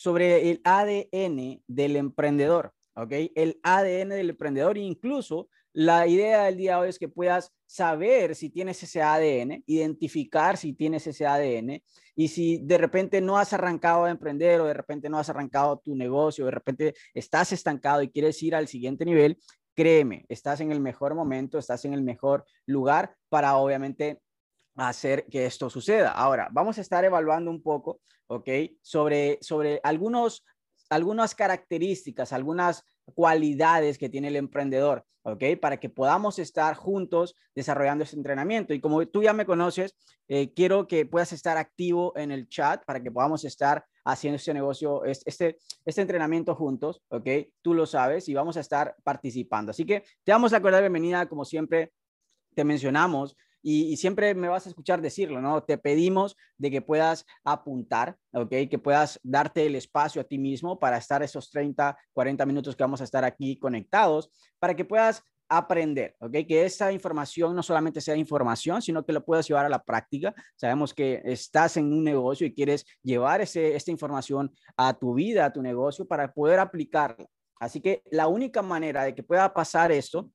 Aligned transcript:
sobre 0.00 0.50
el 0.50 0.62
ADN 0.64 1.62
del 1.66 1.96
emprendedor, 1.96 2.72
¿ok? 2.96 3.12
El 3.34 3.60
ADN 3.62 4.08
del 4.08 4.30
emprendedor, 4.30 4.78
incluso 4.78 5.50
la 5.74 6.06
idea 6.06 6.44
del 6.44 6.56
día 6.56 6.76
de 6.76 6.80
hoy 6.80 6.88
es 6.88 6.98
que 6.98 7.08
puedas 7.08 7.52
saber 7.66 8.34
si 8.34 8.48
tienes 8.48 8.82
ese 8.82 9.02
ADN, 9.02 9.62
identificar 9.66 10.56
si 10.56 10.72
tienes 10.72 11.06
ese 11.06 11.26
ADN 11.26 11.82
y 12.16 12.28
si 12.28 12.60
de 12.64 12.78
repente 12.78 13.20
no 13.20 13.36
has 13.36 13.52
arrancado 13.52 14.04
a 14.04 14.10
emprender 14.10 14.62
o 14.62 14.64
de 14.64 14.72
repente 14.72 15.10
no 15.10 15.18
has 15.18 15.28
arrancado 15.28 15.82
tu 15.84 15.94
negocio, 15.94 16.46
de 16.46 16.50
repente 16.50 16.94
estás 17.12 17.52
estancado 17.52 18.00
y 18.00 18.08
quieres 18.08 18.42
ir 18.42 18.54
al 18.54 18.68
siguiente 18.68 19.04
nivel, 19.04 19.36
créeme, 19.76 20.24
estás 20.30 20.62
en 20.62 20.72
el 20.72 20.80
mejor 20.80 21.14
momento, 21.14 21.58
estás 21.58 21.84
en 21.84 21.92
el 21.92 22.00
mejor 22.00 22.46
lugar 22.64 23.14
para 23.28 23.54
obviamente 23.58 24.22
hacer 24.76 25.26
que 25.26 25.46
esto 25.46 25.70
suceda. 25.70 26.12
Ahora, 26.12 26.48
vamos 26.52 26.78
a 26.78 26.80
estar 26.80 27.04
evaluando 27.04 27.50
un 27.50 27.62
poco, 27.62 28.00
¿ok? 28.26 28.48
Sobre, 28.82 29.38
sobre 29.40 29.80
algunos, 29.82 30.44
algunas 30.88 31.34
características, 31.34 32.32
algunas 32.32 32.84
cualidades 33.14 33.98
que 33.98 34.08
tiene 34.08 34.28
el 34.28 34.36
emprendedor, 34.36 35.04
¿ok? 35.22 35.44
Para 35.60 35.78
que 35.78 35.88
podamos 35.88 36.38
estar 36.38 36.74
juntos 36.74 37.34
desarrollando 37.54 38.04
este 38.04 38.16
entrenamiento. 38.16 38.72
Y 38.72 38.80
como 38.80 39.06
tú 39.06 39.22
ya 39.22 39.32
me 39.32 39.46
conoces, 39.46 39.96
eh, 40.28 40.52
quiero 40.54 40.86
que 40.86 41.06
puedas 41.06 41.32
estar 41.32 41.56
activo 41.56 42.16
en 42.16 42.30
el 42.30 42.48
chat 42.48 42.84
para 42.84 43.02
que 43.02 43.10
podamos 43.10 43.44
estar 43.44 43.84
haciendo 44.04 44.36
este 44.36 44.54
negocio, 44.54 45.04
este, 45.04 45.58
este 45.84 46.00
entrenamiento 46.00 46.54
juntos, 46.54 47.02
¿ok? 47.08 47.28
Tú 47.62 47.74
lo 47.74 47.86
sabes 47.86 48.28
y 48.28 48.34
vamos 48.34 48.56
a 48.56 48.60
estar 48.60 48.96
participando. 49.02 49.70
Así 49.70 49.84
que 49.84 50.04
te 50.24 50.32
damos 50.32 50.52
la 50.52 50.62
cordial 50.62 50.82
bienvenida, 50.82 51.28
como 51.28 51.44
siempre 51.44 51.92
te 52.54 52.64
mencionamos 52.64 53.36
y, 53.62 53.96
siempre 53.96 54.34
me 54.34 54.48
vas 54.48 54.66
a 54.66 54.70
escuchar 54.70 55.00
decirlo, 55.00 55.40
¿no? 55.40 55.62
Te 55.62 55.78
pedimos 55.78 56.36
de 56.56 56.70
que 56.70 56.82
puedas 56.82 57.26
apuntar, 57.44 58.16
¿ok? 58.32 58.50
Que 58.70 58.78
puedas 58.78 59.20
darte 59.22 59.66
el 59.66 59.74
espacio 59.74 60.20
a 60.20 60.24
ti 60.24 60.38
mismo 60.38 60.78
para 60.78 60.96
estar 60.96 61.22
esos 61.22 61.50
30, 61.50 61.96
40 62.12 62.46
minutos 62.46 62.76
que 62.76 62.84
vamos 62.84 63.00
a 63.00 63.04
estar 63.04 63.24
aquí 63.24 63.58
conectados, 63.58 64.30
para 64.58 64.74
que 64.74 64.84
puedas 64.84 65.22
aprender, 65.48 66.14
¿ok? 66.20 66.32
Que 66.46 66.64
esa 66.64 66.92
información 66.92 67.54
no 67.54 67.62
solamente 67.62 68.00
sea 68.00 68.16
información, 68.16 68.80
sino 68.80 69.04
que 69.04 69.12
lo 69.12 69.24
puedas 69.24 69.46
llevar 69.48 69.66
a 69.66 69.68
la 69.68 69.82
práctica. 69.82 70.34
Sabemos 70.56 70.94
que 70.94 71.20
estás 71.24 71.76
en 71.76 71.92
un 71.92 72.04
negocio 72.04 72.46
y 72.46 72.54
quieres 72.54 72.86
llevar 73.02 73.40
ese, 73.40 73.74
esta 73.74 73.90
información 73.90 74.52
a 74.76 74.94
tu 74.94 75.14
vida, 75.14 75.44
a 75.44 75.52
tu 75.52 75.60
negocio, 75.60 76.06
para 76.06 76.32
poder 76.32 76.60
aplicarla. 76.60 77.26
Así 77.58 77.80
que 77.80 78.02
la 78.10 78.28
única 78.28 78.62
manera 78.62 79.04
de 79.04 79.14
que 79.14 79.22
pueda 79.22 79.52
pasar 79.52 79.92
esto 79.92 80.30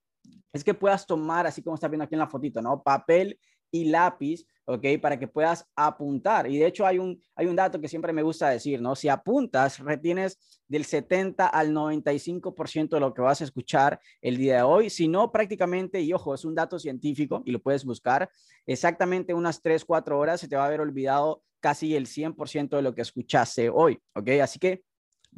es 0.54 0.64
que 0.64 0.74
puedas 0.74 1.06
tomar, 1.06 1.46
así 1.46 1.62
como 1.62 1.76
está 1.76 1.88
viendo 1.88 2.06
aquí 2.06 2.16
en 2.16 2.20
la 2.20 2.28
fotito, 2.28 2.62
¿no? 2.62 2.82
Papel 2.82 3.38
y 3.72 3.86
lápiz, 3.86 4.46
¿ok? 4.66 4.86
Para 5.02 5.20
que 5.20 5.28
puedas 5.28 5.68
apuntar. 5.76 6.50
Y 6.50 6.58
de 6.58 6.68
hecho 6.68 6.86
hay 6.86 6.98
un, 6.98 7.22
hay 7.36 7.48
un 7.48 7.56
dato 7.56 7.80
que 7.80 7.88
siempre 7.88 8.14
me 8.14 8.24
gusta 8.24 8.50
decir, 8.50 8.82
¿no? 8.82 8.96
Si 8.96 9.10
apuntas, 9.10 9.80
retienes 9.80 10.40
del 10.68 10.86
70 10.86 11.48
al 11.48 11.74
95% 11.74 12.90
de 12.90 13.00
lo 13.00 13.14
que 13.14 13.22
vas 13.22 13.42
a 13.42 13.44
escuchar 13.44 14.00
el 14.22 14.38
día 14.38 14.58
de 14.58 14.62
hoy. 14.64 14.90
Si 14.90 15.08
no, 15.08 15.32
prácticamente, 15.32 16.02
y 16.02 16.14
ojo, 16.14 16.34
es 16.34 16.46
un 16.46 16.56
dato 16.56 16.80
científico 16.80 17.44
y 17.46 17.52
lo 17.52 17.60
puedes 17.60 17.84
buscar, 17.84 18.30
exactamente 18.66 19.34
unas 19.34 19.62
3, 19.62 19.84
4 19.84 20.18
horas 20.18 20.40
se 20.40 20.48
te 20.48 20.56
va 20.56 20.64
a 20.64 20.68
haber 20.68 20.82
olvidado 20.82 21.44
casi 21.60 21.96
el 21.96 22.06
100% 22.06 22.76
de 22.76 22.82
lo 22.82 22.94
que 22.94 23.02
escuchaste 23.02 23.70
hoy, 23.70 24.00
¿ok? 24.14 24.30
Así 24.42 24.60
que 24.60 24.84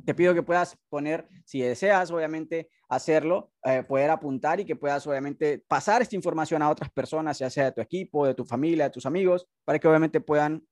te 0.05 0.13
pido 0.13 0.33
que 0.33 0.43
puedas 0.43 0.77
poner, 0.89 1.27
si 1.45 1.61
deseas, 1.61 2.11
obviamente, 2.11 2.69
hacerlo, 2.89 3.51
eh, 3.63 3.83
poder 3.87 4.09
apuntar 4.09 4.59
y 4.59 4.65
que 4.65 4.75
puedas, 4.75 5.05
obviamente, 5.07 5.63
pasar 5.67 6.01
esta 6.01 6.15
información 6.15 6.61
a 6.61 6.69
otras 6.69 6.89
personas, 6.91 7.39
ya 7.39 7.49
sea 7.49 7.65
de 7.65 7.71
tu 7.73 7.81
equipo, 7.81 8.25
de 8.25 8.33
tu 8.33 8.45
familia, 8.45 8.85
de 8.85 8.91
tus 8.91 9.05
amigos, 9.05 9.47
para 9.65 9.79
que 9.79 9.87
obviamente 9.87 10.21
puedan 10.21 10.65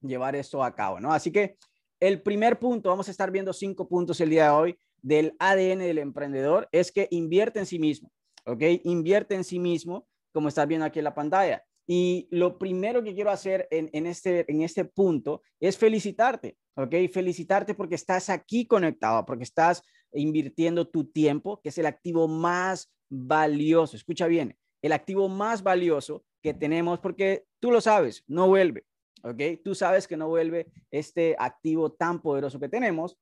llevar 0.00 0.36
esto 0.36 0.62
a 0.62 0.74
cabo, 0.74 1.00
¿no? 1.00 1.12
Así 1.12 1.30
que 1.30 1.56
el 2.00 2.22
primer 2.22 2.58
punto, 2.58 2.90
vamos 2.90 3.08
a 3.08 3.10
estar 3.10 3.30
viendo 3.30 3.52
cinco 3.52 3.88
puntos 3.88 4.20
el 4.20 4.30
día 4.30 4.44
de 4.44 4.50
hoy 4.50 4.78
del 5.00 5.34
ADN 5.38 5.78
del 5.78 5.98
emprendedor, 5.98 6.68
es 6.72 6.92
que 6.92 7.08
invierte 7.10 7.60
en 7.60 7.66
sí 7.66 7.78
mismo, 7.78 8.10
¿ok? 8.46 8.62
Invierte 8.84 9.34
en 9.34 9.44
sí 9.44 9.58
mismo, 9.58 10.06
como 10.32 10.48
estás 10.48 10.66
viendo 10.66 10.84
aquí 10.84 10.98
en 10.98 11.04
la 11.04 11.14
pantalla. 11.14 11.64
Y 11.86 12.28
lo 12.30 12.58
primero 12.58 13.02
que 13.02 13.14
quiero 13.14 13.30
hacer 13.30 13.68
en, 13.70 14.06
este, 14.06 14.50
en 14.50 14.62
este 14.62 14.84
punto 14.86 15.42
es 15.60 15.76
felicitarte, 15.76 16.56
¿ok? 16.76 16.94
Felicitarte 17.12 17.74
porque 17.74 17.94
estás 17.94 18.30
aquí 18.30 18.66
conectado, 18.66 19.24
porque 19.24 19.44
estás 19.44 19.82
invirtiendo 20.12 20.88
tu 20.88 21.04
tiempo, 21.04 21.60
que 21.60 21.68
es 21.70 21.78
el 21.78 21.86
activo 21.86 22.28
más 22.28 22.92
valioso. 23.10 23.96
Escucha 23.96 24.26
bien, 24.26 24.56
el 24.82 24.92
activo 24.92 25.28
más 25.28 25.62
valioso 25.62 26.24
que 26.42 26.54
tenemos, 26.54 27.00
porque 27.00 27.44
tú 27.60 27.70
lo 27.70 27.80
sabes, 27.80 28.22
no 28.26 28.48
vuelve, 28.48 28.84
¿ok? 29.22 29.62
Tú 29.64 29.74
sabes 29.74 30.06
que 30.06 30.16
no 30.16 30.28
vuelve 30.28 30.66
este 30.90 31.36
activo 31.38 31.92
tan 31.92 32.20
poderoso 32.20 32.60
que 32.60 32.68
tenemos. 32.68 33.18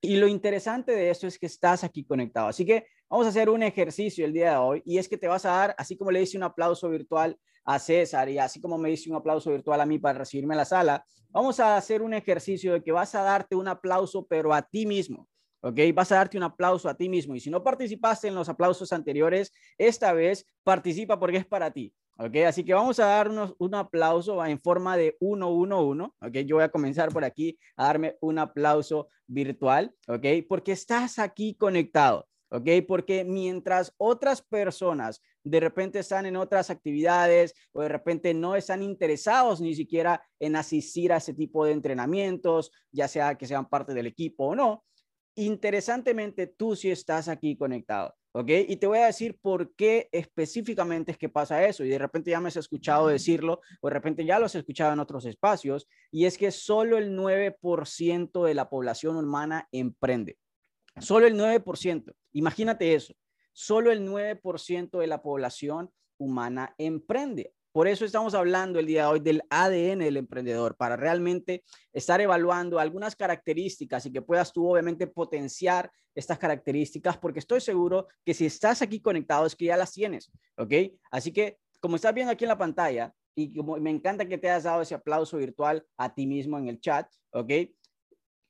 Y 0.00 0.16
lo 0.16 0.28
interesante 0.28 0.92
de 0.92 1.10
esto 1.10 1.26
es 1.26 1.38
que 1.38 1.46
estás 1.46 1.84
aquí 1.84 2.04
conectado. 2.04 2.48
Así 2.48 2.66
que 2.66 2.86
vamos 3.08 3.26
a 3.26 3.30
hacer 3.30 3.48
un 3.48 3.62
ejercicio 3.62 4.24
el 4.24 4.32
día 4.32 4.52
de 4.52 4.56
hoy 4.56 4.82
y 4.84 4.98
es 4.98 5.08
que 5.08 5.18
te 5.18 5.28
vas 5.28 5.44
a 5.44 5.50
dar, 5.50 5.74
así 5.78 5.96
como 5.96 6.10
le 6.10 6.22
hice 6.22 6.36
un 6.36 6.42
aplauso 6.42 6.88
virtual 6.88 7.38
a 7.64 7.78
César 7.78 8.28
y 8.28 8.38
así 8.38 8.60
como 8.60 8.78
me 8.78 8.90
dice 8.90 9.10
un 9.10 9.16
aplauso 9.16 9.50
virtual 9.50 9.80
a 9.80 9.86
mí 9.86 9.98
para 9.98 10.20
recibirme 10.20 10.54
en 10.54 10.58
la 10.58 10.64
sala, 10.64 11.04
vamos 11.30 11.60
a 11.60 11.76
hacer 11.76 12.02
un 12.02 12.14
ejercicio 12.14 12.72
de 12.72 12.82
que 12.82 12.92
vas 12.92 13.14
a 13.14 13.22
darte 13.22 13.56
un 13.56 13.68
aplauso, 13.68 14.26
pero 14.26 14.54
a 14.54 14.62
ti 14.62 14.86
mismo. 14.86 15.28
¿ok? 15.60 15.78
Vas 15.94 16.12
a 16.12 16.16
darte 16.16 16.36
un 16.36 16.44
aplauso 16.44 16.88
a 16.88 16.94
ti 16.94 17.08
mismo. 17.08 17.34
Y 17.34 17.40
si 17.40 17.50
no 17.50 17.62
participaste 17.62 18.28
en 18.28 18.34
los 18.34 18.48
aplausos 18.48 18.92
anteriores, 18.92 19.52
esta 19.78 20.12
vez 20.12 20.46
participa 20.62 21.18
porque 21.18 21.38
es 21.38 21.46
para 21.46 21.72
ti. 21.72 21.92
¿ok? 22.18 22.36
Así 22.46 22.64
que 22.64 22.74
vamos 22.74 23.00
a 23.00 23.06
darnos 23.06 23.54
un 23.58 23.74
aplauso 23.74 24.44
en 24.44 24.60
forma 24.60 24.96
de 24.96 25.16
1, 25.20 25.50
1, 25.50 25.84
1, 25.84 26.14
¿ok? 26.20 26.32
Yo 26.46 26.56
voy 26.56 26.64
a 26.64 26.70
comenzar 26.70 27.10
por 27.10 27.24
aquí 27.24 27.58
a 27.76 27.86
darme 27.86 28.16
un 28.20 28.38
aplauso 28.38 29.08
virtual, 29.26 29.94
¿ok? 30.08 30.24
Porque 30.48 30.72
estás 30.72 31.18
aquí 31.18 31.54
conectado. 31.54 32.26
¿Ok? 32.50 32.68
Porque 32.86 33.24
mientras 33.24 33.92
otras 33.96 34.42
personas 34.42 35.22
de 35.42 35.60
repente 35.60 36.00
están 36.00 36.26
en 36.26 36.36
otras 36.36 36.70
actividades 36.70 37.54
o 37.72 37.82
de 37.82 37.88
repente 37.88 38.34
no 38.34 38.56
están 38.56 38.82
interesados 38.82 39.60
ni 39.60 39.74
siquiera 39.74 40.20
en 40.40 40.56
asistir 40.56 41.12
a 41.12 41.18
ese 41.18 41.34
tipo 41.34 41.64
de 41.64 41.72
entrenamientos, 41.72 42.72
ya 42.90 43.06
sea 43.06 43.36
que 43.36 43.46
sean 43.46 43.68
parte 43.68 43.94
del 43.94 44.08
equipo 44.08 44.46
o 44.46 44.56
no, 44.56 44.84
interesantemente 45.36 46.48
tú 46.48 46.74
sí 46.74 46.90
estás 46.90 47.28
aquí 47.28 47.56
conectado. 47.56 48.14
¿Ok? 48.32 48.50
Y 48.68 48.76
te 48.76 48.86
voy 48.86 48.98
a 48.98 49.06
decir 49.06 49.38
por 49.40 49.74
qué 49.76 50.10
específicamente 50.12 51.10
es 51.10 51.16
que 51.16 51.30
pasa 51.30 51.64
eso. 51.64 51.84
Y 51.84 51.88
de 51.88 51.98
repente 51.98 52.30
ya 52.30 52.38
me 52.38 52.48
has 52.48 52.56
escuchado 52.56 53.06
decirlo, 53.06 53.60
o 53.80 53.88
de 53.88 53.94
repente 53.94 54.26
ya 54.26 54.38
lo 54.38 54.44
has 54.44 54.54
escuchado 54.54 54.92
en 54.92 55.00
otros 55.00 55.24
espacios, 55.24 55.88
y 56.10 56.26
es 56.26 56.36
que 56.36 56.50
solo 56.50 56.98
el 56.98 57.16
9% 57.16 58.44
de 58.44 58.52
la 58.52 58.68
población 58.68 59.16
humana 59.16 59.68
emprende. 59.72 60.36
Solo 60.98 61.26
el 61.26 61.34
9%. 61.34 62.14
Imagínate 62.32 62.94
eso. 62.94 63.14
Solo 63.52 63.90
el 63.92 64.06
9% 64.06 64.98
de 64.98 65.06
la 65.06 65.22
población 65.22 65.90
humana 66.18 66.74
emprende. 66.78 67.52
Por 67.72 67.88
eso 67.88 68.06
estamos 68.06 68.34
hablando 68.34 68.78
el 68.78 68.86
día 68.86 69.02
de 69.02 69.08
hoy 69.08 69.20
del 69.20 69.42
ADN 69.50 69.98
del 69.98 70.16
emprendedor, 70.16 70.76
para 70.76 70.96
realmente 70.96 71.62
estar 71.92 72.20
evaluando 72.22 72.78
algunas 72.78 73.14
características 73.14 74.06
y 74.06 74.12
que 74.12 74.22
puedas 74.22 74.50
tú 74.50 74.66
obviamente 74.66 75.06
potenciar 75.06 75.90
estas 76.14 76.38
características, 76.38 77.18
porque 77.18 77.40
estoy 77.40 77.60
seguro 77.60 78.08
que 78.24 78.32
si 78.32 78.46
estás 78.46 78.80
aquí 78.80 79.00
conectado 79.00 79.44
es 79.44 79.54
que 79.54 79.66
ya 79.66 79.76
las 79.76 79.92
tienes, 79.92 80.32
¿ok? 80.56 80.72
Así 81.10 81.32
que 81.32 81.58
como 81.80 81.96
estás 81.96 82.14
viendo 82.14 82.32
aquí 82.32 82.44
en 82.44 82.48
la 82.48 82.58
pantalla, 82.58 83.14
y 83.34 83.54
como 83.54 83.76
me 83.76 83.90
encanta 83.90 84.26
que 84.26 84.38
te 84.38 84.48
hayas 84.48 84.64
dado 84.64 84.80
ese 84.80 84.94
aplauso 84.94 85.36
virtual 85.36 85.86
a 85.98 86.14
ti 86.14 86.26
mismo 86.26 86.56
en 86.56 86.68
el 86.68 86.80
chat, 86.80 87.06
¿ok? 87.32 87.52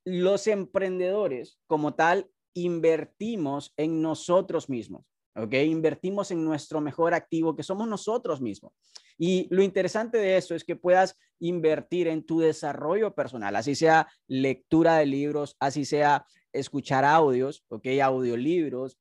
Los 0.04 0.46
emprendedores 0.46 1.58
como 1.66 1.94
tal 1.94 2.30
invertimos 2.56 3.72
en 3.76 4.02
nosotros 4.02 4.68
mismos, 4.68 5.04
¿ok? 5.34 5.52
Invertimos 5.66 6.30
en 6.30 6.44
nuestro 6.44 6.80
mejor 6.80 7.14
activo, 7.14 7.54
que 7.54 7.62
somos 7.62 7.86
nosotros 7.88 8.40
mismos. 8.40 8.72
Y 9.18 9.46
lo 9.50 9.62
interesante 9.62 10.18
de 10.18 10.36
eso 10.36 10.54
es 10.54 10.64
que 10.64 10.76
puedas 10.76 11.18
invertir 11.38 12.08
en 12.08 12.24
tu 12.24 12.40
desarrollo 12.40 13.14
personal, 13.14 13.56
así 13.56 13.74
sea 13.74 14.08
lectura 14.26 14.97
de 14.97 15.06
libros, 15.06 15.56
así 15.60 15.84
sea 15.84 16.26
escuchar 16.53 17.04
audios, 17.04 17.64
¿ok? 17.68 17.86
Audiolibros. 18.03 18.98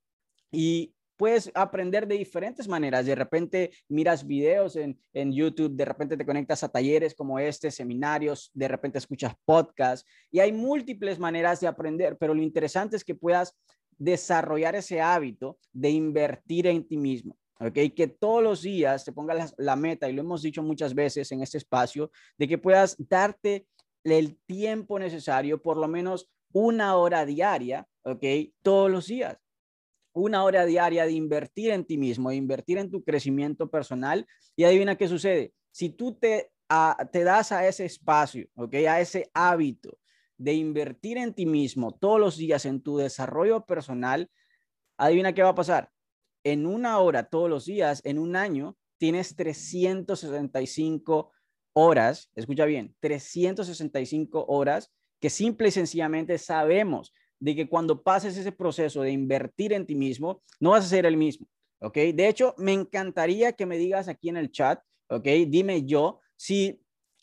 Y 0.51 0.94
puedes 1.17 1.51
aprender 1.53 2.07
de 2.07 2.17
diferentes 2.17 2.67
maneras. 2.67 3.05
De 3.05 3.15
repente 3.15 3.71
miras 3.87 4.25
videos 4.25 4.75
en, 4.75 4.99
en, 5.13 5.31
YouTube, 5.31 5.75
de 5.75 5.85
repente 5.85 6.17
te 6.17 6.25
conectas 6.25 6.63
a 6.63 6.69
talleres 6.69 7.15
como 7.15 7.39
este, 7.39 7.71
seminarios, 7.71 8.51
de 8.53 8.67
repente 8.67 8.97
escuchas 8.97 9.33
podcasts 9.45 10.07
y 10.31 10.39
hay 10.39 10.51
múltiples 10.51 11.19
maneras 11.19 11.59
de 11.59 11.67
aprender, 11.67 12.17
pero 12.17 12.33
lo 12.33 12.41
interesante 12.41 12.95
es 12.95 13.03
que 13.03 13.15
puedas 13.15 13.57
desarrollar 13.97 14.75
ese 14.75 15.01
hábito 15.01 15.57
de 15.71 15.89
invertir 15.89 16.67
en 16.67 16.87
ti 16.87 16.97
mismo. 16.97 17.37
¿ok? 17.59 17.93
Que 17.95 18.07
todos 18.07 18.43
los 18.43 18.61
días 18.61 19.05
te 19.05 19.13
pongas 19.13 19.53
la, 19.57 19.75
meta, 19.75 20.09
y 20.09 20.13
lo 20.13 20.21
hemos 20.21 20.41
dicho 20.41 20.61
muchas 20.61 20.93
veces 20.93 21.31
en 21.31 21.41
este 21.41 21.57
espacio, 21.57 22.11
de 22.37 22.47
que 22.47 22.57
puedas 22.57 22.95
darte 22.97 23.67
el 24.03 24.37
tiempo 24.45 24.99
necesario, 24.99 25.61
por 25.61 25.77
lo 25.77 25.87
menos 25.87 26.29
una 26.51 26.95
hora 26.95 27.25
diaria, 27.25 27.87
¿ok? 28.03 28.23
Todos 28.61 28.91
los 28.91 29.07
días 29.07 29.37
una 30.15 30.43
hora 30.43 30.65
diaria 30.65 31.05
de 31.05 31.11
invertir 31.11 31.71
en 31.71 31.85
ti 31.85 31.97
mismo, 31.97 32.29
de 32.29 32.37
invertir 32.37 32.77
en 32.77 32.89
tu 32.89 33.03
crecimiento 33.03 33.69
personal. 33.69 34.25
Y 34.55 34.63
adivina 34.63 34.95
qué 34.95 35.07
sucede. 35.07 35.53
Si 35.71 35.89
tú 35.89 36.15
te, 36.15 36.51
te 37.11 37.23
das 37.23 37.51
a 37.51 37.67
ese 37.67 37.85
espacio, 37.85 38.47
¿ok? 38.55 38.73
A 38.87 39.01
ese 39.01 39.29
hábito 39.33 39.99
de 40.37 40.53
invertir 40.53 41.17
en 41.17 41.33
ti 41.33 41.45
mismo 41.45 41.93
todos 41.93 42.19
los 42.19 42.37
días 42.37 42.65
en 42.65 42.81
tu 42.81 42.97
desarrollo 42.97 43.65
personal, 43.65 44.31
adivina 44.97 45.33
qué 45.33 45.43
va 45.43 45.49
a 45.49 45.55
pasar. 45.55 45.91
En 46.43 46.65
una 46.65 46.99
hora 46.99 47.23
todos 47.29 47.49
los 47.49 47.65
días, 47.65 48.01
en 48.05 48.17
un 48.17 48.35
año, 48.37 48.77
tienes 48.97 49.35
365 49.35 51.31
horas, 51.73 52.31
escucha 52.35 52.65
bien, 52.65 52.95
365 53.01 54.45
horas 54.47 54.93
que 55.19 55.29
simple 55.29 55.67
y 55.67 55.71
sencillamente 55.71 56.37
sabemos 56.37 57.13
de 57.45 57.55
que 57.55 57.69
cuando 57.69 58.01
pases 58.01 58.35
ese 58.35 58.51
proceso 58.51 59.03
de 59.03 59.11
invertir 59.11 59.71
en 59.71 59.85
ti 59.85 59.93
mismo, 59.93 60.41
no 60.59 60.71
vas 60.71 60.83
a 60.83 60.89
ser 60.89 61.05
el 61.05 61.15
mismo, 61.15 61.45
¿ok? 61.79 61.93
De 62.15 62.27
hecho, 62.27 62.55
me 62.57 62.73
encantaría 62.73 63.53
que 63.53 63.67
me 63.67 63.77
digas 63.77 64.07
aquí 64.07 64.29
en 64.29 64.37
el 64.37 64.49
chat, 64.49 64.81
¿ok? 65.09 65.27
Dime 65.47 65.85
yo 65.85 66.21
si 66.35 66.81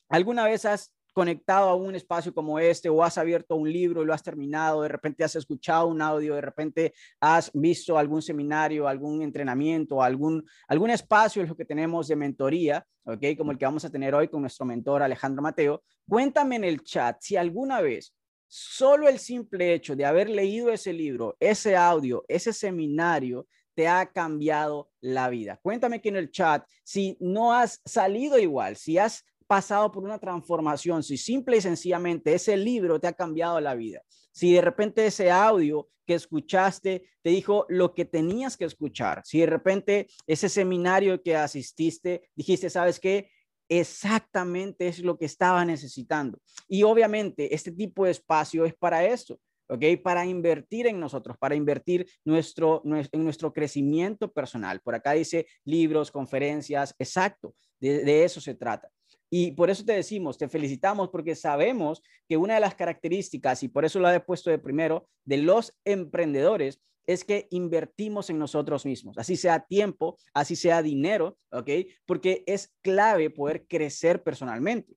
alguna 0.09 0.45
vez 0.45 0.65
has 0.65 0.95
conectado 1.13 1.69
a 1.71 1.75
un 1.75 1.97
espacio 1.97 2.33
como 2.33 2.61
este 2.61 2.89
o 2.89 3.03
has 3.03 3.19
abierto 3.19 3.57
un 3.57 3.71
libro 3.71 4.01
y 4.01 4.07
lo 4.07 4.15
has 4.15 4.23
terminado, 4.23 4.83
de 4.83 4.91
repente 4.91 5.25
has 5.25 5.35
escuchado 5.35 5.89
un 5.89 6.01
audio, 6.01 6.37
de 6.37 6.41
repente 6.41 6.95
has 7.21 7.51
visto 7.53 7.99
algún 7.99 8.23
seminario, 8.23 8.87
algún 8.87 9.23
entrenamiento, 9.23 10.05
algún, 10.05 10.47
algún 10.69 10.91
espacio 10.91 11.43
en 11.43 11.49
lo 11.49 11.57
que 11.57 11.65
tenemos 11.65 12.07
de 12.07 12.15
mentoría, 12.15 12.87
¿ok? 13.07 13.37
Como 13.37 13.51
el 13.51 13.59
que 13.59 13.65
vamos 13.65 13.85
a 13.85 13.91
tener 13.91 14.15
hoy 14.15 14.29
con 14.29 14.43
nuestro 14.43 14.67
mentor 14.67 15.03
Alejandro 15.03 15.43
Mateo. 15.43 15.83
Cuéntame 16.09 16.55
en 16.55 16.65
el 16.65 16.85
chat 16.85 17.17
si 17.21 17.37
alguna 17.37 17.81
vez 17.81 18.15
solo 18.55 19.09
el 19.09 19.19
simple 19.19 19.73
hecho 19.73 19.97
de 19.97 20.05
haber 20.05 20.29
leído 20.29 20.71
ese 20.71 20.93
libro, 20.93 21.39
ese 21.41 21.75
audio, 21.75 22.23
ese 22.29 22.53
seminario, 22.53 23.47
te 23.75 23.89
ha 23.89 24.05
cambiado 24.05 24.91
la 25.01 25.31
vida. 25.31 25.59
Cuéntame 25.63 25.97
aquí 25.97 26.11
en 26.11 26.17
el 26.17 26.31
chat 26.31 26.63
si 26.85 27.17
no 27.19 27.55
has 27.55 27.81
salido 27.87 28.39
igual, 28.39 28.77
si 28.77 28.99
has 28.99 29.25
pasado 29.47 29.91
por 29.91 30.05
una 30.05 30.19
transformación, 30.19 31.03
si 31.03 31.17
simple 31.17 31.57
y 31.57 31.61
sencillamente 31.63 32.35
ese 32.35 32.59
libro 32.59 33.01
te 33.01 33.07
ha 33.07 33.15
cambiado 33.15 33.59
la 33.59 33.75
vida, 33.75 34.03
si 34.33 34.53
de 34.53 34.61
repente 34.61 35.07
ese 35.07 35.31
audio 35.31 35.89
que 36.07 36.13
escuchaste 36.13 37.09
te 37.23 37.31
dijo 37.31 37.65
lo 37.71 37.95
que 37.95 38.05
tenías 38.05 38.59
que 38.59 38.67
escuchar, 38.67 39.23
si 39.25 39.41
de 39.41 39.47
repente 39.47 40.09
ese 40.27 40.51
seminario 40.51 41.23
que 41.23 41.37
asististe 41.37 42.29
dijiste, 42.37 42.69
¿sabes 42.69 43.01
qué? 43.01 43.31
Exactamente 43.75 44.87
es 44.87 44.99
lo 44.99 45.17
que 45.17 45.25
estaba 45.25 45.65
necesitando. 45.65 46.39
Y 46.69 46.83
obviamente 46.83 47.55
este 47.55 47.73
tipo 47.73 48.05
de 48.05 48.11
espacio 48.11 48.67
es 48.67 48.75
para 48.75 49.05
eso. 49.07 49.41
¿ok? 49.69 49.83
Para 50.03 50.27
invertir 50.27 50.87
en 50.87 51.01
nosotros, 51.01 51.39
para 51.39 51.55
invertir 51.55 52.07
nuestro, 52.27 52.83
en 52.85 53.25
nuestro 53.25 53.51
crecimiento 53.51 54.31
personal. 54.31 54.81
Por 54.81 54.95
acá 54.95 55.13
dice 55.13 55.47
libros, 55.65 56.11
conferencias, 56.11 56.95
exacto, 56.99 57.55
de 57.81 58.25
eso 58.25 58.43
se 58.43 58.55
trata. 58.55 58.91
Y 59.31 59.53
por 59.53 59.71
eso 59.71 59.83
te 59.83 59.95
decimos, 59.95 60.37
te 60.37 60.47
felicitamos 60.47 61.09
porque 61.09 61.35
sabemos 61.35 62.03
que 62.29 62.37
una 62.37 62.53
de 62.53 62.61
las 62.61 62.75
características, 62.75 63.63
y 63.63 63.69
por 63.69 63.87
eso 63.87 63.99
lo 63.99 64.11
he 64.11 64.21
puesto 64.21 64.51
de 64.51 64.59
primero, 64.59 65.09
de 65.25 65.39
los 65.39 65.75
emprendedores 65.87 66.83
es 67.07 67.25
que 67.25 67.49
invertimos 67.51 68.31
en 68.31 68.39
nosotros 68.39 68.85
mismos, 68.85 69.19
así 69.19 69.37
sea 69.37 69.61
tiempo, 69.61 70.17
así 70.33 70.57
sea 70.57 70.83
dinero, 70.83 71.39
¿ok? 71.51 71.69
Porque 72.07 72.45
es 72.47 72.75
clave 72.83 73.31
poder 73.31 73.67
crecer 73.67 74.23
personalmente. 74.23 74.97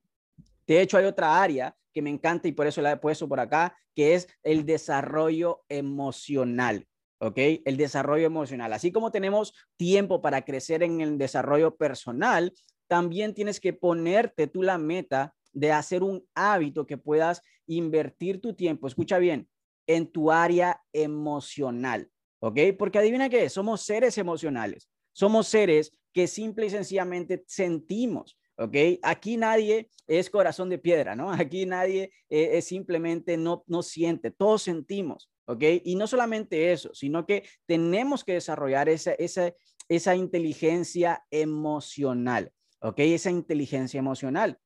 De 0.67 0.81
hecho, 0.81 0.97
hay 0.97 1.05
otra 1.05 1.41
área 1.41 1.75
que 1.93 2.01
me 2.01 2.09
encanta 2.09 2.47
y 2.47 2.51
por 2.51 2.67
eso 2.67 2.81
la 2.81 2.91
he 2.91 2.97
puesto 2.97 3.27
por 3.27 3.39
acá, 3.39 3.75
que 3.95 4.15
es 4.15 4.27
el 4.43 4.65
desarrollo 4.65 5.63
emocional. 5.69 6.87
¿ok? 7.19 7.37
El 7.65 7.77
desarrollo 7.77 8.25
emocional. 8.25 8.73
Así 8.73 8.91
como 8.91 9.11
tenemos 9.11 9.53
tiempo 9.77 10.21
para 10.21 10.43
crecer 10.43 10.83
en 10.83 11.01
el 11.01 11.17
desarrollo 11.17 11.75
personal, 11.75 12.53
también 12.87 13.33
tienes 13.33 13.59
que 13.59 13.73
ponerte 13.73 14.47
tú 14.47 14.61
la 14.61 14.77
meta 14.77 15.33
de 15.53 15.71
hacer 15.71 16.03
un 16.03 16.27
hábito 16.35 16.85
que 16.85 16.97
puedas 16.97 17.41
invertir 17.65 18.41
tu 18.41 18.53
tiempo, 18.53 18.87
escucha 18.87 19.17
bien, 19.17 19.47
en 19.87 20.11
tu 20.11 20.31
área 20.31 20.81
emocional, 20.93 22.09
¿ok? 22.39 22.59
Porque 22.77 22.99
adivina 22.99 23.29
qué, 23.29 23.49
somos 23.49 23.81
seres 23.81 24.17
emocionales, 24.17 24.89
somos 25.13 25.47
seres 25.47 25.95
que 26.13 26.27
simple 26.27 26.67
y 26.67 26.69
sencillamente 26.69 27.43
sentimos, 27.47 28.37
¿ok? 28.57 28.75
Aquí 29.01 29.37
nadie 29.37 29.89
es 30.07 30.29
corazón 30.29 30.69
de 30.69 30.77
piedra, 30.77 31.15
¿no? 31.15 31.31
Aquí 31.33 31.65
nadie 31.65 32.11
eh, 32.29 32.49
es 32.53 32.65
simplemente 32.65 33.37
no, 33.37 33.63
no 33.67 33.83
siente, 33.83 34.31
todos 34.31 34.63
sentimos, 34.63 35.29
¿ok? 35.45 35.63
Y 35.83 35.95
no 35.95 36.07
solamente 36.07 36.71
eso, 36.71 36.93
sino 36.93 37.25
que 37.25 37.43
tenemos 37.65 38.23
que 38.23 38.33
desarrollar 38.33 38.89
esa, 38.89 39.13
esa, 39.13 39.53
esa 39.87 40.15
inteligencia 40.15 41.23
emocional. 41.29 42.51
¿ok? 42.85 42.99
Esa 42.99 43.31
inteligencia 43.31 43.97
emocional. 43.97 44.59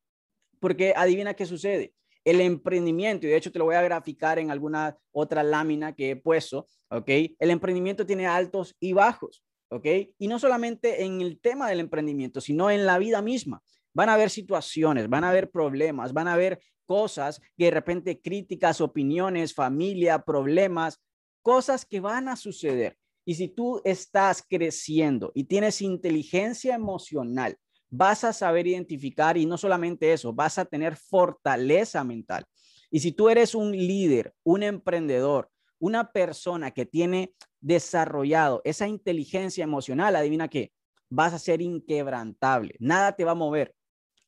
Porque 0.60 0.92
adivina 0.94 1.34
qué 1.34 1.46
sucede. 1.46 1.94
El 2.24 2.40
emprendimiento, 2.40 3.26
y 3.26 3.30
de 3.30 3.36
hecho 3.36 3.52
te 3.52 3.58
lo 3.58 3.64
voy 3.64 3.76
a 3.76 3.82
graficar 3.82 4.38
en 4.38 4.50
alguna 4.50 4.96
otra 5.12 5.42
lámina 5.42 5.94
que 5.94 6.10
he 6.10 6.16
puesto, 6.16 6.66
¿ok? 6.90 7.08
El 7.38 7.50
emprendimiento 7.50 8.04
tiene 8.04 8.26
altos 8.26 8.76
y 8.78 8.92
bajos, 8.92 9.42
¿ok? 9.70 9.86
Y 10.18 10.28
no 10.28 10.38
solamente 10.38 11.04
en 11.04 11.20
el 11.20 11.40
tema 11.40 11.68
del 11.68 11.80
emprendimiento, 11.80 12.40
sino 12.40 12.70
en 12.70 12.86
la 12.86 12.98
vida 12.98 13.22
misma. 13.22 13.62
Van 13.92 14.08
a 14.08 14.14
haber 14.14 14.30
situaciones, 14.30 15.08
van 15.08 15.24
a 15.24 15.30
haber 15.30 15.50
problemas, 15.50 16.12
van 16.12 16.28
a 16.28 16.34
haber 16.34 16.60
cosas 16.86 17.40
que 17.56 17.66
de 17.66 17.70
repente 17.70 18.20
críticas, 18.20 18.80
opiniones, 18.80 19.54
familia, 19.54 20.22
problemas, 20.22 21.00
cosas 21.42 21.84
que 21.86 22.00
van 22.00 22.28
a 22.28 22.36
suceder. 22.36 22.96
Y 23.24 23.34
si 23.34 23.48
tú 23.48 23.80
estás 23.84 24.42
creciendo 24.42 25.30
y 25.34 25.44
tienes 25.44 25.82
inteligencia 25.82 26.74
emocional, 26.74 27.56
vas 27.90 28.24
a 28.24 28.32
saber 28.32 28.66
identificar 28.66 29.36
y 29.36 29.46
no 29.46 29.58
solamente 29.58 30.12
eso, 30.12 30.32
vas 30.32 30.58
a 30.58 30.64
tener 30.64 30.96
fortaleza 30.96 32.02
mental. 32.04 32.44
Y 32.90 33.00
si 33.00 33.12
tú 33.12 33.28
eres 33.28 33.54
un 33.54 33.72
líder, 33.72 34.34
un 34.42 34.62
emprendedor, 34.62 35.50
una 35.78 36.12
persona 36.12 36.70
que 36.70 36.86
tiene 36.86 37.34
desarrollado 37.60 38.60
esa 38.64 38.86
inteligencia 38.86 39.64
emocional, 39.64 40.16
adivina 40.16 40.48
qué, 40.48 40.72
vas 41.08 41.32
a 41.34 41.38
ser 41.38 41.60
inquebrantable, 41.60 42.76
nada 42.78 43.12
te 43.16 43.24
va 43.24 43.32
a 43.32 43.36
mover, 43.36 43.74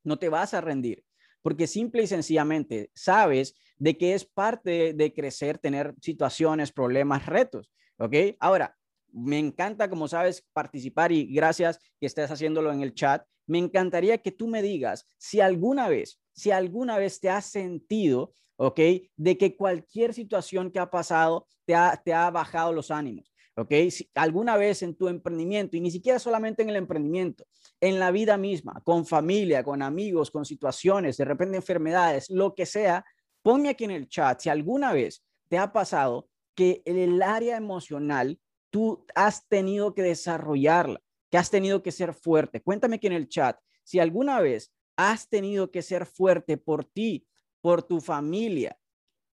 no 0.03 0.19
te 0.19 0.29
vas 0.29 0.55
a 0.55 0.61
rendir, 0.61 1.05
porque 1.43 1.67
simple 1.67 2.03
y 2.03 2.07
sencillamente 2.07 2.91
sabes 2.95 3.55
de 3.79 3.97
que 3.97 4.15
es 4.15 4.25
parte 4.25 4.93
de, 4.93 5.13
crecer, 5.13 5.59
tener 5.59 5.95
situaciones, 6.01 6.73
problemas, 6.73 7.27
retos, 7.27 7.71
¿ok? 7.99 8.15
Ahora, 8.39 8.77
me 9.13 9.39
encanta, 9.39 9.91
como 9.91 10.09
sabes, 10.09 10.47
participar 10.53 11.13
y 11.13 11.27
gracias 11.33 11.79
que 12.01 12.07
estés 12.07 12.31
haciéndolo 12.31 12.73
en 12.73 12.83
el 12.83 12.95
chat 12.95 13.25
me 13.53 13.59
encantaría 13.59 14.17
que 14.17 14.33
tú 14.33 14.49
me 14.49 14.63
digas 14.63 15.07
si 15.19 15.41
alguna 15.41 15.87
vez, 15.87 16.19
si 16.33 16.51
alguna 16.51 16.97
vez 16.97 17.21
te 17.21 17.29
has 17.29 17.45
sentido, 17.45 18.33
¿ok? 18.57 18.81
De 19.15 19.37
que 19.37 19.57
cualquier 19.57 20.15
situación 20.15 20.71
que 20.71 20.79
ha 20.79 20.91
pasado 20.91 21.47
te 21.67 21.75
ha, 21.75 22.01
te 22.03 22.15
ha 22.15 22.31
bajado 22.31 22.73
los 22.73 22.91
ánimos, 22.91 23.31
¿ok? 23.55 23.75
Si 23.91 24.11
alguna 24.15 24.57
vez 24.57 24.83
en 24.83 24.95
tu 24.95 25.07
emprendimiento, 25.09 25.77
y 25.77 25.83
ni 25.83 25.91
siquiera 25.91 26.19
solamente 26.19 26.63
en 26.63 26.71
el 26.71 26.77
emprendimiento, 26.77 27.45
en 27.79 27.99
la 27.99 28.11
vida 28.11 28.39
misma, 28.39 28.81
con 28.85 29.05
familia, 29.05 29.63
con 29.63 29.83
amigos, 29.83 30.31
con 30.31 30.47
situaciones, 30.47 31.19
de 31.19 31.27
repente 31.27 31.57
enfermedades, 31.57 32.31
lo 32.31 32.55
que 32.55 32.65
sea, 32.65 33.05
ponme 33.43 33.69
aquí 33.69 33.85
en 33.85 33.91
el 33.91 34.09
chat 34.09 34.41
si 34.41 34.49
alguna 34.49 34.95
vez 34.95 35.23
te 35.49 35.59
ha 35.59 35.75
pasado 35.75 36.31
que 36.55 36.81
el 36.87 37.21
área 37.21 37.59
emocional 37.59 38.41
tú 38.71 39.05
has 39.15 39.47
tenido 39.47 39.93
que 39.93 40.01
desarrollarla 40.01 41.03
que 41.33 41.39
has 41.39 41.51
tenido 41.51 41.83
que 41.83 41.93
ser 41.93 42.13
fuerte. 42.13 42.61
Cuéntame 42.61 42.97
aquí 42.97 43.07
en 43.07 43.15
el 43.15 43.27
chat 43.27 43.59
si 43.85 43.99
alguna 43.99 44.39
vez 44.41 44.71
has 44.99 45.31
tenido 45.31 45.71
que 45.71 45.81
ser 45.81 46.05
fuerte 46.05 46.59
por 46.59 46.85
ti, 46.85 47.27
por 47.63 47.83
tu 47.83 48.03
familia, 48.03 48.79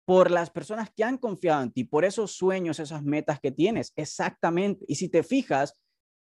por 0.05 0.29
las 0.29 0.51
personas 0.51 0.91
que 0.95 1.03
han 1.03 1.17
confiado 1.17 1.63
en 1.63 1.71
ti, 1.71 1.85
por 1.85 2.05
esos 2.05 2.33
sueños, 2.33 2.79
esas 2.79 3.03
metas 3.03 3.39
que 3.39 3.51
tienes. 3.51 3.93
Exactamente. 3.95 4.85
Y 4.87 4.93
si 4.93 5.09
te 5.09 5.23
fijas, 5.23 5.73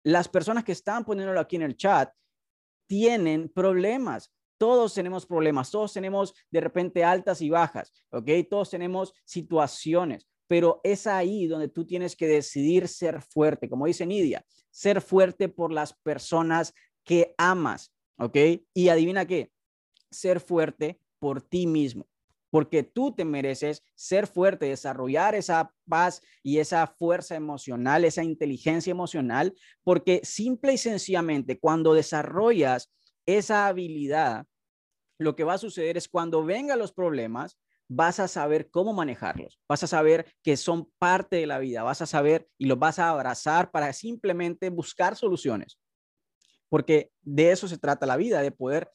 las 0.02 0.30
personas 0.30 0.64
que 0.64 0.72
están 0.72 1.04
poniéndolo 1.04 1.42
aquí 1.42 1.58
en 1.58 1.64
el 1.64 1.76
chat 1.76 2.10
tienen 2.88 3.50
problemas. 3.50 4.34
Todos 4.58 4.94
tenemos 4.94 5.26
problemas, 5.26 5.72
todos 5.72 5.92
tenemos 5.92 6.34
de 6.52 6.62
repente 6.62 7.04
altas 7.04 7.42
y 7.42 7.50
bajas, 7.50 7.92
¿ok? 8.12 8.30
Todos 8.50 8.70
tenemos 8.70 9.12
situaciones 9.26 10.26
pero 10.48 10.82
es 10.84 11.08
ahí 11.08 11.48
donde 11.48 11.68
tú 11.68 11.86
tienes 11.86 12.16
que 12.16 12.28
decidir 12.28 12.88
ser 12.88 13.22
fuerte, 13.22 13.70
como 13.70 13.86
dice 13.86 14.06
Nidia, 14.06 14.46
ser 14.72 15.02
fuerte 15.02 15.50
por 15.50 15.72
las 15.72 15.94
personas 15.94 16.74
que 17.04 17.34
amas, 17.38 17.94
¿ok? 18.18 18.38
Y 18.74 18.90
adivina 18.90 19.26
qué, 19.26 19.52
ser 20.12 20.40
fuerte 20.40 21.00
por 21.20 21.42
ti 21.42 21.68
mismo, 21.68 22.08
porque 22.50 22.84
tú 22.84 23.14
te 23.14 23.26
mereces 23.26 23.84
ser 23.96 24.28
fuerte, 24.28 24.68
desarrollar 24.68 25.36
esa 25.36 25.74
paz 25.88 26.22
y 26.44 26.60
esa 26.60 26.88
fuerza 26.88 27.36
emocional, 27.36 28.06
esa 28.06 28.24
inteligencia 28.24 28.92
emocional, 28.92 29.54
porque 29.84 30.22
simple 30.24 30.74
y 30.74 30.78
sencillamente 30.78 31.60
cuando 31.60 31.94
desarrollas 31.94 32.92
esa 33.26 33.68
habilidad, 33.68 34.46
lo 35.18 35.36
que 35.36 35.44
va 35.44 35.54
a 35.54 35.58
suceder 35.58 35.98
es 35.98 36.08
cuando 36.08 36.44
vengan 36.44 36.80
los 36.80 36.92
problemas, 36.92 37.58
vas 37.88 38.20
a 38.20 38.28
saber 38.28 38.70
cómo 38.70 38.94
manejarlos, 38.94 39.60
vas 39.68 39.84
a 39.84 39.88
saber 39.88 40.26
que 40.44 40.58
son 40.58 40.92
parte 40.98 41.38
de 41.38 41.48
la 41.48 41.60
vida, 41.60 41.84
vas 41.84 42.02
a 42.02 42.06
saber 42.06 42.48
y 42.58 42.66
los 42.66 42.80
vas 42.80 43.00
a 43.00 43.10
abrazar 43.10 43.72
para 43.72 43.94
simplemente 43.94 44.70
buscar 44.70 45.16
soluciones. 45.16 45.78
Porque 46.70 47.12
de 47.22 47.52
eso 47.52 47.68
se 47.68 47.78
trata 47.78 48.06
la 48.06 48.18
vida, 48.18 48.42
de 48.42 48.52
poder 48.52 48.92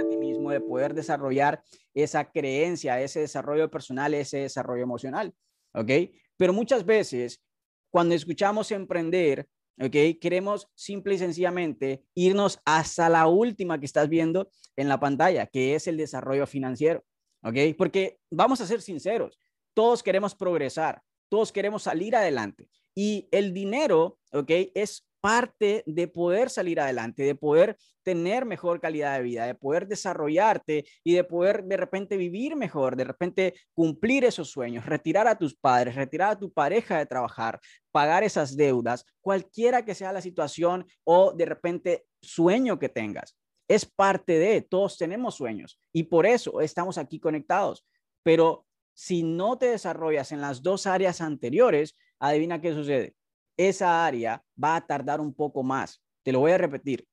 a 0.00 0.08
ti 0.08 0.16
mismo 0.16 0.50
de 0.50 0.60
poder 0.60 0.94
desarrollar 0.94 1.62
esa 1.94 2.30
creencia, 2.30 3.00
ese 3.00 3.20
desarrollo 3.20 3.70
personal, 3.70 4.14
ese 4.14 4.38
desarrollo 4.38 4.82
emocional. 4.82 5.34
¿Ok? 5.74 5.90
Pero 6.36 6.52
muchas 6.52 6.84
veces, 6.84 7.42
cuando 7.90 8.14
escuchamos 8.14 8.70
emprender, 8.70 9.48
¿ok? 9.80 10.18
Queremos 10.20 10.68
simple 10.74 11.14
y 11.14 11.18
sencillamente 11.18 12.04
irnos 12.14 12.60
hasta 12.64 13.08
la 13.08 13.26
última 13.26 13.78
que 13.78 13.86
estás 13.86 14.08
viendo 14.08 14.50
en 14.76 14.88
la 14.88 15.00
pantalla, 15.00 15.46
que 15.46 15.74
es 15.74 15.86
el 15.86 15.96
desarrollo 15.96 16.46
financiero, 16.46 17.04
¿ok? 17.42 17.76
Porque 17.76 18.18
vamos 18.30 18.60
a 18.60 18.66
ser 18.66 18.80
sinceros, 18.80 19.38
todos 19.74 20.02
queremos 20.02 20.34
progresar, 20.34 21.02
todos 21.28 21.52
queremos 21.52 21.82
salir 21.82 22.14
adelante 22.14 22.68
y 22.94 23.28
el 23.30 23.54
dinero, 23.54 24.18
¿ok? 24.32 24.50
Es 24.74 25.06
parte 25.22 25.84
de 25.86 26.08
poder 26.08 26.50
salir 26.50 26.80
adelante, 26.80 27.22
de 27.22 27.36
poder 27.36 27.76
tener 28.02 28.44
mejor 28.44 28.80
calidad 28.80 29.16
de 29.16 29.22
vida, 29.22 29.46
de 29.46 29.54
poder 29.54 29.86
desarrollarte 29.86 30.84
y 31.04 31.14
de 31.14 31.22
poder 31.22 31.62
de 31.64 31.76
repente 31.76 32.16
vivir 32.16 32.56
mejor, 32.56 32.96
de 32.96 33.04
repente 33.04 33.54
cumplir 33.72 34.24
esos 34.24 34.50
sueños, 34.50 34.84
retirar 34.84 35.28
a 35.28 35.38
tus 35.38 35.54
padres, 35.54 35.94
retirar 35.94 36.32
a 36.32 36.38
tu 36.38 36.52
pareja 36.52 36.98
de 36.98 37.06
trabajar, 37.06 37.60
pagar 37.92 38.24
esas 38.24 38.56
deudas, 38.56 39.06
cualquiera 39.20 39.84
que 39.84 39.94
sea 39.94 40.12
la 40.12 40.20
situación 40.20 40.84
o 41.04 41.32
de 41.32 41.46
repente 41.46 42.04
sueño 42.20 42.80
que 42.80 42.88
tengas. 42.88 43.36
Es 43.68 43.86
parte 43.86 44.38
de, 44.38 44.60
todos 44.62 44.98
tenemos 44.98 45.36
sueños 45.36 45.78
y 45.92 46.04
por 46.04 46.26
eso 46.26 46.60
estamos 46.60 46.98
aquí 46.98 47.18
conectados. 47.20 47.86
Pero 48.22 48.66
si 48.94 49.22
no 49.22 49.58
te 49.58 49.66
desarrollas 49.66 50.32
en 50.32 50.40
las 50.40 50.62
dos 50.62 50.86
áreas 50.86 51.20
anteriores, 51.20 51.96
adivina 52.18 52.60
qué 52.60 52.74
sucede 52.74 53.16
esa 53.56 54.04
área 54.04 54.42
va 54.62 54.76
a 54.76 54.86
tardar 54.86 55.20
un 55.20 55.34
poco 55.34 55.62
más. 55.62 56.02
Te 56.22 56.32
lo 56.32 56.40
voy 56.40 56.52
a 56.52 56.58
repetir. 56.58 57.06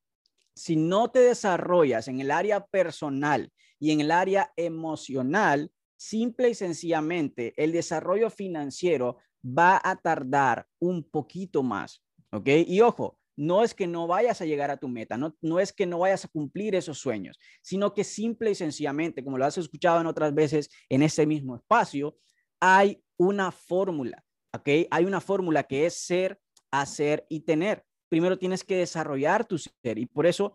Si 0.56 0.76
no 0.76 1.10
te 1.10 1.20
desarrollas 1.20 2.08
en 2.08 2.20
el 2.20 2.32
área 2.32 2.66
personal 2.66 3.52
y 3.80 3.92
en 3.92 4.02
el 4.02 4.12
área 4.12 4.52
emocional, 4.56 5.72
simple 5.98 6.50
y 6.50 6.56
sencillamente 6.56 7.54
el 7.58 7.72
desarrollo 7.72 8.30
financiero 8.30 9.18
va 9.44 9.80
a 9.84 9.96
tardar 9.96 10.68
un 10.80 11.04
poquito 11.04 11.64
más. 11.64 12.04
¿Ok? 12.32 12.48
Y 12.68 12.82
ojo, 12.82 13.18
no 13.40 13.64
es 13.64 13.74
que 13.74 13.88
no 13.88 14.08
vayas 14.08 14.42
a 14.42 14.46
llegar 14.46 14.70
a 14.72 14.78
tu 14.78 14.88
meta, 14.88 15.18
no, 15.18 15.36
no 15.42 15.60
es 15.60 15.72
que 15.74 15.86
no 15.86 16.00
vayas 16.00 16.26
a 16.26 16.28
cumplir 16.28 16.76
esos 16.76 17.00
sueños, 17.00 17.40
sino 17.62 17.94
que 17.94 18.04
simple 18.04 18.52
y 18.52 18.56
sencillamente, 18.56 19.24
como 19.24 19.38
lo 19.38 19.46
has 19.46 19.58
escuchado 19.58 20.02
en 20.02 20.08
otras 20.08 20.34
veces 20.34 20.70
en 20.90 21.04
ese 21.04 21.26
mismo 21.26 21.56
espacio, 21.56 22.18
hay 22.60 23.04
una 23.18 23.52
fórmula 23.52 24.24
¿ok? 24.54 24.88
Hay 24.90 25.06
una 25.06 25.22
fórmula 25.22 25.64
que 25.64 25.86
es 25.86 25.96
ser, 25.96 26.40
hacer 26.72 27.26
y 27.30 27.42
tener. 27.42 27.84
Primero 28.10 28.38
tienes 28.38 28.64
que 28.64 28.78
desarrollar 28.78 29.46
tu 29.46 29.58
ser 29.58 29.98
y 29.98 30.06
por 30.06 30.26
eso 30.26 30.54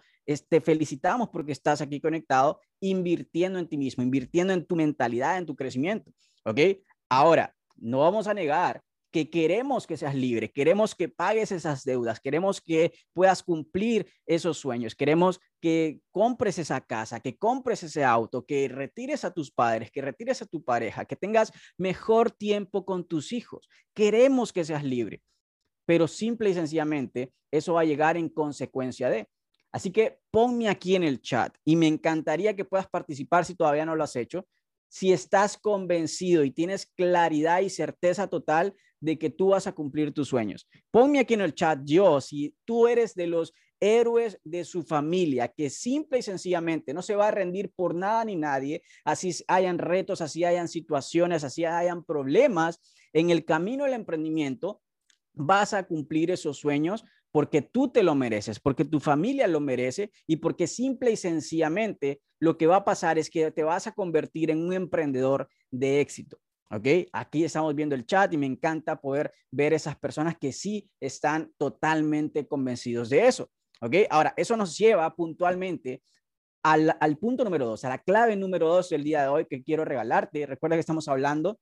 te 0.48 0.60
felicitamos 0.60 1.28
porque 1.28 1.52
estás 1.52 1.80
aquí 1.80 2.00
conectado, 2.00 2.60
invirtiendo 2.80 3.58
en 3.58 3.68
ti 3.68 3.76
mismo, 3.76 4.02
invirtiendo 4.02 4.52
en 4.52 4.64
tu 4.64 4.74
mentalidad, 4.74 5.38
en 5.38 5.46
tu 5.46 5.54
crecimiento, 5.54 6.12
¿ok? 6.44 6.60
Ahora, 7.08 7.54
no 7.76 8.00
vamos 8.00 8.26
a 8.26 8.34
negar 8.34 8.82
que 9.14 9.30
queremos 9.30 9.86
que 9.86 9.96
seas 9.96 10.16
libre, 10.16 10.50
queremos 10.50 10.92
que 10.92 11.08
pagues 11.08 11.52
esas 11.52 11.84
deudas, 11.84 12.18
queremos 12.18 12.60
que 12.60 12.92
puedas 13.12 13.44
cumplir 13.44 14.10
esos 14.26 14.58
sueños, 14.58 14.96
queremos 14.96 15.38
que 15.60 16.00
compres 16.10 16.58
esa 16.58 16.80
casa, 16.80 17.20
que 17.20 17.38
compres 17.38 17.84
ese 17.84 18.02
auto, 18.02 18.44
que 18.44 18.66
retires 18.66 19.24
a 19.24 19.32
tus 19.32 19.52
padres, 19.52 19.92
que 19.92 20.02
retires 20.02 20.42
a 20.42 20.46
tu 20.46 20.64
pareja, 20.64 21.04
que 21.04 21.14
tengas 21.14 21.52
mejor 21.78 22.32
tiempo 22.32 22.84
con 22.84 23.06
tus 23.06 23.32
hijos. 23.32 23.68
Queremos 23.94 24.52
que 24.52 24.64
seas 24.64 24.82
libre, 24.82 25.22
pero 25.86 26.08
simple 26.08 26.50
y 26.50 26.54
sencillamente 26.54 27.32
eso 27.52 27.74
va 27.74 27.82
a 27.82 27.84
llegar 27.84 28.16
en 28.16 28.28
consecuencia 28.28 29.08
de. 29.10 29.28
Así 29.70 29.92
que 29.92 30.18
ponme 30.32 30.68
aquí 30.68 30.96
en 30.96 31.04
el 31.04 31.20
chat 31.20 31.56
y 31.64 31.76
me 31.76 31.86
encantaría 31.86 32.56
que 32.56 32.64
puedas 32.64 32.88
participar 32.88 33.44
si 33.44 33.54
todavía 33.54 33.86
no 33.86 33.94
lo 33.94 34.02
has 34.02 34.16
hecho. 34.16 34.44
Si 34.94 35.12
estás 35.12 35.58
convencido 35.58 36.44
y 36.44 36.52
tienes 36.52 36.86
claridad 36.86 37.62
y 37.62 37.68
certeza 37.68 38.28
total 38.28 38.76
de 39.00 39.18
que 39.18 39.28
tú 39.28 39.48
vas 39.48 39.66
a 39.66 39.72
cumplir 39.72 40.14
tus 40.14 40.28
sueños. 40.28 40.68
Ponme 40.92 41.18
aquí 41.18 41.34
en 41.34 41.40
el 41.40 41.52
chat 41.52 41.80
yo, 41.82 42.20
si 42.20 42.54
tú 42.64 42.86
eres 42.86 43.16
de 43.16 43.26
los 43.26 43.52
héroes 43.80 44.38
de 44.44 44.64
su 44.64 44.84
familia, 44.84 45.48
que 45.48 45.68
simple 45.68 46.20
y 46.20 46.22
sencillamente 46.22 46.94
no 46.94 47.02
se 47.02 47.16
va 47.16 47.26
a 47.26 47.32
rendir 47.32 47.72
por 47.74 47.92
nada 47.96 48.24
ni 48.24 48.36
nadie, 48.36 48.84
así 49.04 49.34
hayan 49.48 49.78
retos, 49.78 50.20
así 50.20 50.44
hayan 50.44 50.68
situaciones, 50.68 51.42
así 51.42 51.64
hayan 51.64 52.04
problemas 52.04 52.80
en 53.12 53.30
el 53.30 53.44
camino 53.44 53.82
del 53.82 53.94
emprendimiento, 53.94 54.80
vas 55.32 55.74
a 55.74 55.88
cumplir 55.88 56.30
esos 56.30 56.58
sueños 56.58 57.04
porque 57.34 57.62
tú 57.62 57.88
te 57.88 58.04
lo 58.04 58.14
mereces, 58.14 58.60
porque 58.60 58.84
tu 58.84 59.00
familia 59.00 59.48
lo 59.48 59.58
merece 59.58 60.12
y 60.24 60.36
porque 60.36 60.68
simple 60.68 61.10
y 61.10 61.16
sencillamente 61.16 62.20
lo 62.38 62.56
que 62.56 62.68
va 62.68 62.76
a 62.76 62.84
pasar 62.84 63.18
es 63.18 63.28
que 63.28 63.50
te 63.50 63.64
vas 63.64 63.88
a 63.88 63.92
convertir 63.92 64.52
en 64.52 64.64
un 64.64 64.72
emprendedor 64.72 65.48
de 65.68 66.00
éxito. 66.00 66.38
¿Ok? 66.70 66.86
Aquí 67.12 67.42
estamos 67.42 67.74
viendo 67.74 67.96
el 67.96 68.06
chat 68.06 68.32
y 68.32 68.36
me 68.36 68.46
encanta 68.46 69.00
poder 69.00 69.32
ver 69.50 69.72
esas 69.72 69.96
personas 69.96 70.36
que 70.38 70.52
sí 70.52 70.88
están 71.00 71.52
totalmente 71.58 72.46
convencidos 72.46 73.10
de 73.10 73.26
eso. 73.26 73.50
¿Ok? 73.80 73.96
Ahora, 74.10 74.32
eso 74.36 74.56
nos 74.56 74.78
lleva 74.78 75.12
puntualmente 75.16 76.04
al, 76.62 76.96
al 77.00 77.18
punto 77.18 77.42
número 77.42 77.66
dos, 77.66 77.84
a 77.84 77.88
la 77.88 77.98
clave 77.98 78.36
número 78.36 78.68
dos 78.68 78.90
del 78.90 79.02
día 79.02 79.22
de 79.22 79.28
hoy 79.28 79.46
que 79.46 79.64
quiero 79.64 79.84
regalarte. 79.84 80.46
Recuerda 80.46 80.76
que 80.76 80.80
estamos 80.80 81.08
hablando 81.08 81.58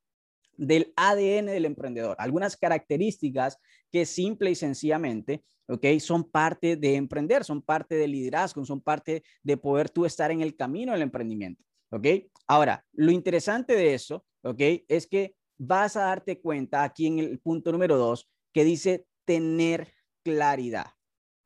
del 0.67 0.93
ADN 0.97 1.47
del 1.47 1.65
emprendedor, 1.65 2.17
algunas 2.19 2.57
características 2.57 3.59
que 3.91 4.07
simple 4.07 4.51
y 4.51 4.55
sencillamente, 4.55 5.45
¿ok? 5.69 5.87
Son 6.01 6.25
parte 6.25 6.77
de 6.77 6.97
emprender, 6.97 7.45
son 7.45 7.63
parte 7.63 7.95
del 7.97 8.13
liderazgo, 8.13 8.65
son 8.65 8.81
parte 8.81 9.23
de 9.43 9.57
poder 9.57 9.91
tú 9.91 10.07
estar 10.07 10.31
en 10.31 10.41
el 10.41 10.57
camino 10.57 10.93
del 10.93 11.03
emprendimiento, 11.03 11.63
¿ok? 11.91 12.07
Ahora, 12.47 12.85
lo 12.93 13.13
interesante 13.13 13.75
de 13.75 13.95
eso 13.95 14.25
¿ok? 14.43 14.61
Es 14.89 15.07
que 15.07 15.35
vas 15.59 15.97
a 15.97 16.05
darte 16.05 16.41
cuenta 16.41 16.85
aquí 16.85 17.07
en 17.07 17.19
el 17.19 17.39
punto 17.41 17.73
número 17.73 17.97
dos 17.97 18.29
que 18.53 18.65
dice 18.65 19.07
tener 19.25 19.93
claridad, 20.25 20.87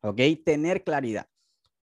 ¿ok? 0.01 0.19
Tener 0.43 0.83
claridad. 0.83 1.27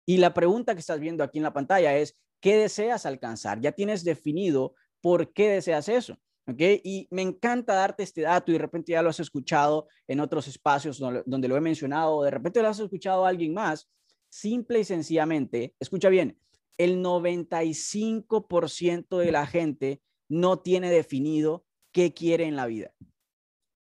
Y 0.05 0.17
la 0.17 0.33
pregunta 0.33 0.73
que 0.73 0.79
estás 0.79 0.99
viendo 0.99 1.23
aquí 1.23 1.39
en 1.39 1.43
la 1.43 1.53
pantalla 1.53 1.95
es, 1.97 2.17
¿qué 2.41 2.57
deseas 2.57 3.05
alcanzar? 3.05 3.59
Ya 3.59 3.71
tienes 3.71 4.03
definido 4.03 4.75
por 5.01 5.33
qué 5.33 5.49
deseas 5.49 5.89
eso. 5.89 6.17
¿Ok? 6.47 6.61
Y 6.83 7.07
me 7.11 7.21
encanta 7.21 7.75
darte 7.75 8.01
este 8.03 8.21
dato 8.21 8.51
y 8.51 8.53
de 8.53 8.59
repente 8.59 8.93
ya 8.93 9.01
lo 9.01 9.09
has 9.09 9.19
escuchado 9.19 9.87
en 10.07 10.19
otros 10.19 10.47
espacios 10.47 10.99
donde, 10.99 11.47
lo 11.47 11.57
he 11.57 11.61
mencionado, 11.61 12.15
o 12.15 12.23
de 12.23 12.31
repente 12.31 12.61
lo 12.61 12.69
has 12.69 12.79
escuchado 12.79 13.25
a 13.25 13.29
alguien 13.29 13.53
más. 13.53 13.89
Simple 14.29 14.79
y 14.79 14.83
sencillamente, 14.83 15.75
escucha 15.79 16.09
bien, 16.09 16.39
el 16.77 17.03
95% 17.03 19.17
de 19.17 19.31
la 19.31 19.47
gente 19.47 20.01
no 20.29 20.59
tiene 20.59 20.89
definido 20.89 21.65
qué 21.91 22.13
quiere 22.13 22.45
en 22.45 22.55
la 22.55 22.67
vida. 22.67 22.93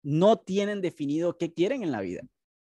No 0.04 0.38
tienen 0.38 0.82
definido 0.82 1.38
qué 1.38 1.54
quieren 1.54 1.84
en 1.84 1.92
la 1.92 2.02
vida. 2.02 2.22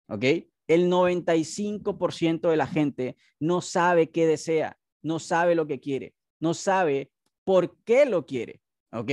¿Ok? 0.10 0.26
El 0.68 0.90
95% 0.90 2.50
de 2.50 2.58
la 2.58 2.68
gente 2.68 3.18
no 3.40 3.62
sabe 3.62 4.12
qué 4.12 4.28
desea, 4.28 4.78
no 5.02 5.20
sabe 5.20 5.56
lo 5.56 5.68
que 5.68 5.80
quiere, 5.80 6.14
no 6.40 6.54
sabe 6.54 7.12
por 7.44 7.78
qué 7.84 8.06
lo 8.06 8.26
quiere. 8.26 8.62
¿Ok? 8.92 9.12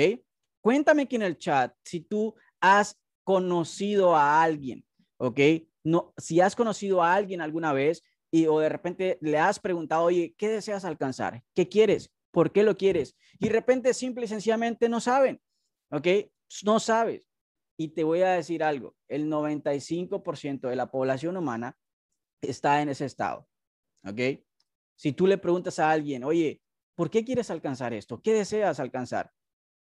Cuéntame 0.61 1.03
aquí 1.03 1.17
en 1.17 1.23
el 1.23 1.39
chat 1.39 1.75
si 1.85 2.01
tú 2.01 2.35
has 2.61 3.01
conocido 3.25 4.17
a 4.17 4.43
alguien. 4.43 4.85
¿Ok? 5.19 5.41
No, 5.85 6.13
si 6.17 6.41
has 6.41 6.55
conocido 6.55 7.03
a 7.03 7.15
alguien 7.15 7.41
alguna 7.41 7.73
vez 7.73 8.03
y 8.31 8.47
o 8.47 8.59
de 8.61 8.69
repente 8.69 9.19
le 9.21 9.39
has 9.39 9.59
preguntado, 9.59 10.05
oye, 10.05 10.35
¿qué 10.37 10.49
deseas 10.49 10.85
alcanzar? 10.85 11.43
¿Qué 11.55 11.69
quieres? 11.69 12.13
¿Por 12.31 12.53
qué 12.53 12.63
lo 12.63 12.77
quieres? 12.77 13.17
Y 13.39 13.49
de 13.49 13.55
repente 13.55 13.95
simple 13.95 14.27
y 14.27 14.29
sencillamente 14.29 14.89
no 14.89 15.01
saben, 15.01 15.41
¿ok? 15.91 16.07
No 16.65 16.79
sabes. 16.79 17.27
Y 17.77 17.89
te 17.89 18.05
voy 18.05 18.23
a 18.23 18.33
decir 18.33 18.63
algo, 18.63 18.97
el 19.09 19.29
95% 19.29 20.69
de 20.69 20.77
la 20.77 20.91
población 20.91 21.37
humana 21.37 21.77
está 22.43 22.83
en 22.83 22.89
ese 22.89 23.05
estado, 23.05 23.49
¿ok? 24.05 24.43
Si 24.97 25.13
tú 25.13 25.27
le 25.27 25.39
preguntas 25.39 25.79
a 25.79 25.91
alguien, 25.91 26.25
oye, 26.25 26.61
¿por 26.97 27.09
qué 27.09 27.25
quieres 27.25 27.51
alcanzar 27.51 27.93
esto? 27.95 28.21
¿Qué 28.21 28.33
deseas 28.35 28.81
alcanzar? 28.81 29.33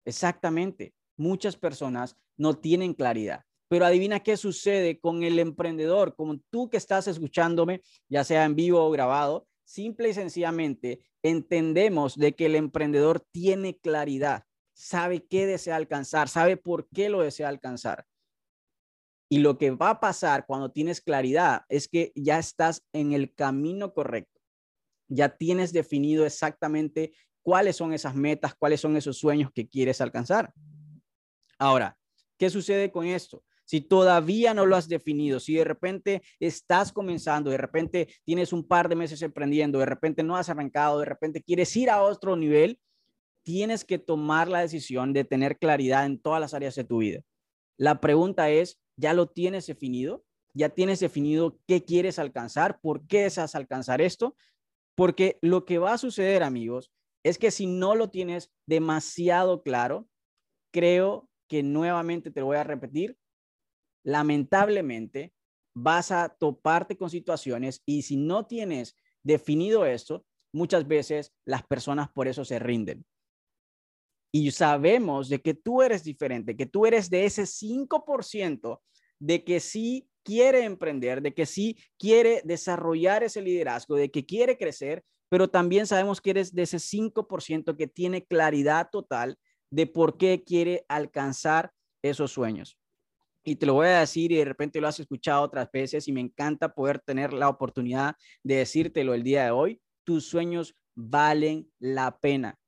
Exactamente, 0.05 0.95
muchas 1.17 1.57
personas 1.57 2.17
no 2.37 2.55
tienen 2.55 2.95
claridad. 2.95 3.45
Pero 3.69 3.87
adivina 3.87 4.21
qué 4.21 4.37
sucede 4.37 4.99
con 4.99 5.23
el 5.23 5.39
emprendedor, 5.39 6.17
como 6.17 6.39
tú 6.51 6.69
que 6.69 6.77
estás 6.77 7.07
escuchándome, 7.07 7.83
ya 8.09 8.25
sea 8.25 8.45
en 8.45 8.57
vivo 8.57 8.85
o 8.85 8.91
grabado, 8.91 9.47
simple 9.65 10.09
y 10.09 10.15
sencillamente 10.15 11.01
entendemos 11.23 12.17
de 12.17 12.35
que 12.35 12.47
el 12.47 12.57
emprendedor 12.57 13.21
tiene 13.31 13.79
claridad, 13.79 14.45
sabe 14.75 15.25
qué 15.27 15.47
desea 15.47 15.77
alcanzar, 15.77 16.29
sabe 16.29 16.57
por 16.57 16.89
qué 16.89 17.09
lo 17.09 17.23
desea 17.23 17.49
alcanzar. 17.49 18.07
Y 19.31 19.39
lo 19.39 19.59
que 19.59 19.71
va 19.71 19.91
a 19.91 20.01
pasar 20.01 20.45
cuando 20.47 20.73
tienes 20.73 21.01
claridad 21.01 21.63
es 21.69 21.87
que 21.87 22.11
ya 22.17 22.41
estás 22.41 22.85
en 22.93 23.13
el 23.13 23.33
camino 23.33 23.95
correcto. 23.95 24.41
Ya 25.09 25.37
tienes 25.37 25.73
definido 25.73 26.27
exactamente 26.27 27.13
cuáles 27.51 27.75
son 27.75 27.93
esas 27.93 28.15
metas, 28.15 28.55
cuáles 28.55 28.81
son 28.81 28.97
esos 28.97 29.19
sueños 29.19 29.51
que 29.53 29.69
quieres 29.69 30.01
alcanzar. 30.01 30.53
Ahora, 31.59 31.99
¿qué 32.39 32.49
sucede 32.49 32.93
con 32.93 33.07
esto? 33.07 33.43
si 33.65 33.81
todavía 33.81 34.53
no 34.53 34.67
lo 34.67 34.75
has 34.75 34.89
definido, 34.89 35.39
si 35.39 35.55
de 35.55 35.65
repente 35.65 36.23
estás 36.41 36.93
comenzando, 36.93 37.51
de 37.51 37.57
repente 37.57 38.09
tienes 38.25 38.53
un 38.53 38.67
par 38.67 38.89
de 38.89 38.97
meses 38.97 39.23
emprendiendo, 39.23 39.79
de 39.79 39.87
repente 39.87 40.25
no 40.25 40.37
has 40.37 40.49
arrancado, 40.49 40.99
de 40.99 41.05
repente 41.05 41.41
quieres 41.41 41.77
ir 41.77 41.89
a 41.89 42.03
otro 42.03 42.37
nivel, 42.37 42.81
tienes 43.45 43.85
que 43.85 43.99
tomar 43.99 44.49
la 44.49 44.61
decisión 44.61 45.13
de 45.13 45.25
tener 45.25 45.57
claridad 45.59 46.05
en 46.05 46.21
todas 46.21 46.41
las 46.41 46.53
áreas 46.53 46.75
de 46.75 46.83
tu 46.83 46.99
vida. 46.99 47.21
La 47.77 48.01
pregunta 48.01 48.51
es, 48.51 48.81
¿ya 48.97 49.13
lo 49.13 49.29
tienes 49.29 49.67
definido? 49.67 50.25
¿Ya 50.53 50.71
tienes 50.71 50.99
definido 50.99 51.57
qué 51.69 51.85
quieres 51.85 52.19
alcanzar? 52.19 52.81
¿Por 52.81 53.07
qué 53.07 53.23
deseas 53.23 53.55
alcanzar 53.55 54.01
esto? 54.01 54.35
Porque 54.97 55.39
lo 55.43 55.65
que 55.65 55.79
va 55.79 55.93
a 55.93 55.99
suceder, 55.99 56.43
amigos, 56.43 56.91
es 57.23 57.39
que 57.39 57.51
si 57.51 57.67
no 57.67 57.95
lo 57.95 58.11
tienes 58.11 58.53
demasiado 58.67 59.63
claro, 59.63 60.09
creo 60.73 61.29
que 61.49 61.63
nuevamente 61.63 62.31
te 62.31 62.43
voy 62.43 62.57
a 62.57 62.65
repetir, 62.65 63.19
lamentablemente 64.05 65.33
vas 65.75 66.11
a 66.11 66.29
toparte 66.29 66.97
con 66.97 67.11
situaciones 67.11 67.83
y 67.87 68.03
si 68.03 68.17
no 68.17 68.47
tienes 68.47 68.97
definido 69.23 69.85
esto, 69.85 70.25
muchas 70.53 70.87
veces 70.87 71.33
las 71.45 71.67
personas 71.67 72.11
por 72.11 72.29
eso 72.29 72.45
se 72.45 72.59
rinden. 72.59 73.05
Y 74.33 74.51
sabemos 74.53 75.29
de 75.29 75.41
que 75.41 75.55
tú 75.55 75.83
eres 75.83 76.05
diferente, 76.05 76.57
que 76.57 76.67
tú 76.67 76.87
eres 76.87 77.11
de 77.11 77.25
ese 77.25 77.47
5% 77.47 78.81
de 79.19 79.45
que 79.45 79.61
sí 79.61 80.09
quiere 80.23 80.65
emprender, 80.65 81.21
de 81.21 81.35
que 81.35 81.47
sí 81.47 81.77
quiere 81.99 82.41
desarrollar 82.45 83.23
ese 83.25 83.43
liderazgo, 83.43 83.97
de 83.97 84.11
que 84.11 84.25
quiere 84.25 84.57
crecer, 84.57 85.05
pero 85.31 85.49
también 85.49 85.87
sabemos 85.87 86.21
que 86.21 86.31
eres 86.31 86.55
de 86.55 86.63
ese 86.63 86.79
5% 86.79 87.77
que 87.79 87.87
tiene 87.87 88.27
claridad 88.27 88.91
total 88.93 89.39
de 89.71 89.87
por 89.87 90.19
qué 90.19 90.45
quiere 90.45 90.85
alcanzar 90.89 91.73
esos 92.03 92.33
sueños 92.33 92.77
y 93.45 93.57
te 93.57 93.67
lo 93.67 93.75
voy 93.75 93.87
a 93.87 94.01
decir 94.01 94.33
y 94.33 94.37
de 94.37 94.45
repente 94.45 94.81
lo 94.81 94.89
has 94.89 95.01
escuchado 95.01 95.43
otras 95.43 95.71
veces 95.73 96.07
y 96.09 96.13
me 96.13 96.21
encanta 96.21 96.73
poder 96.73 97.01
tener 97.01 97.33
la 97.33 97.49
oportunidad 97.49 98.15
de 98.43 98.57
decírtelo 98.57 99.15
el 99.15 99.23
día 99.23 99.45
de 99.45 99.51
hoy, 99.51 99.81
tus 100.05 100.27
sueños 100.27 100.75
valen 100.95 101.71
la 101.79 102.19
pena. 102.19 102.59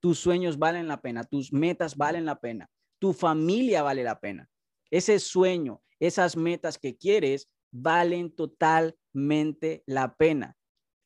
Tus 0.00 0.18
sueños 0.18 0.58
valen 0.58 0.86
la 0.86 1.00
pena, 1.00 1.24
tus 1.24 1.52
metas 1.52 1.96
valen 1.96 2.26
la 2.26 2.38
pena, 2.38 2.70
tu 3.00 3.12
familia 3.12 3.82
vale 3.82 4.04
la 4.04 4.20
pena. 4.20 4.48
Ese 4.90 5.18
sueño, 5.18 5.82
esas 5.98 6.36
metas 6.36 6.78
que 6.78 6.96
quieres 6.96 7.50
valen 7.72 8.34
totalmente 8.34 9.82
la 9.86 10.14
pena. 10.14 10.55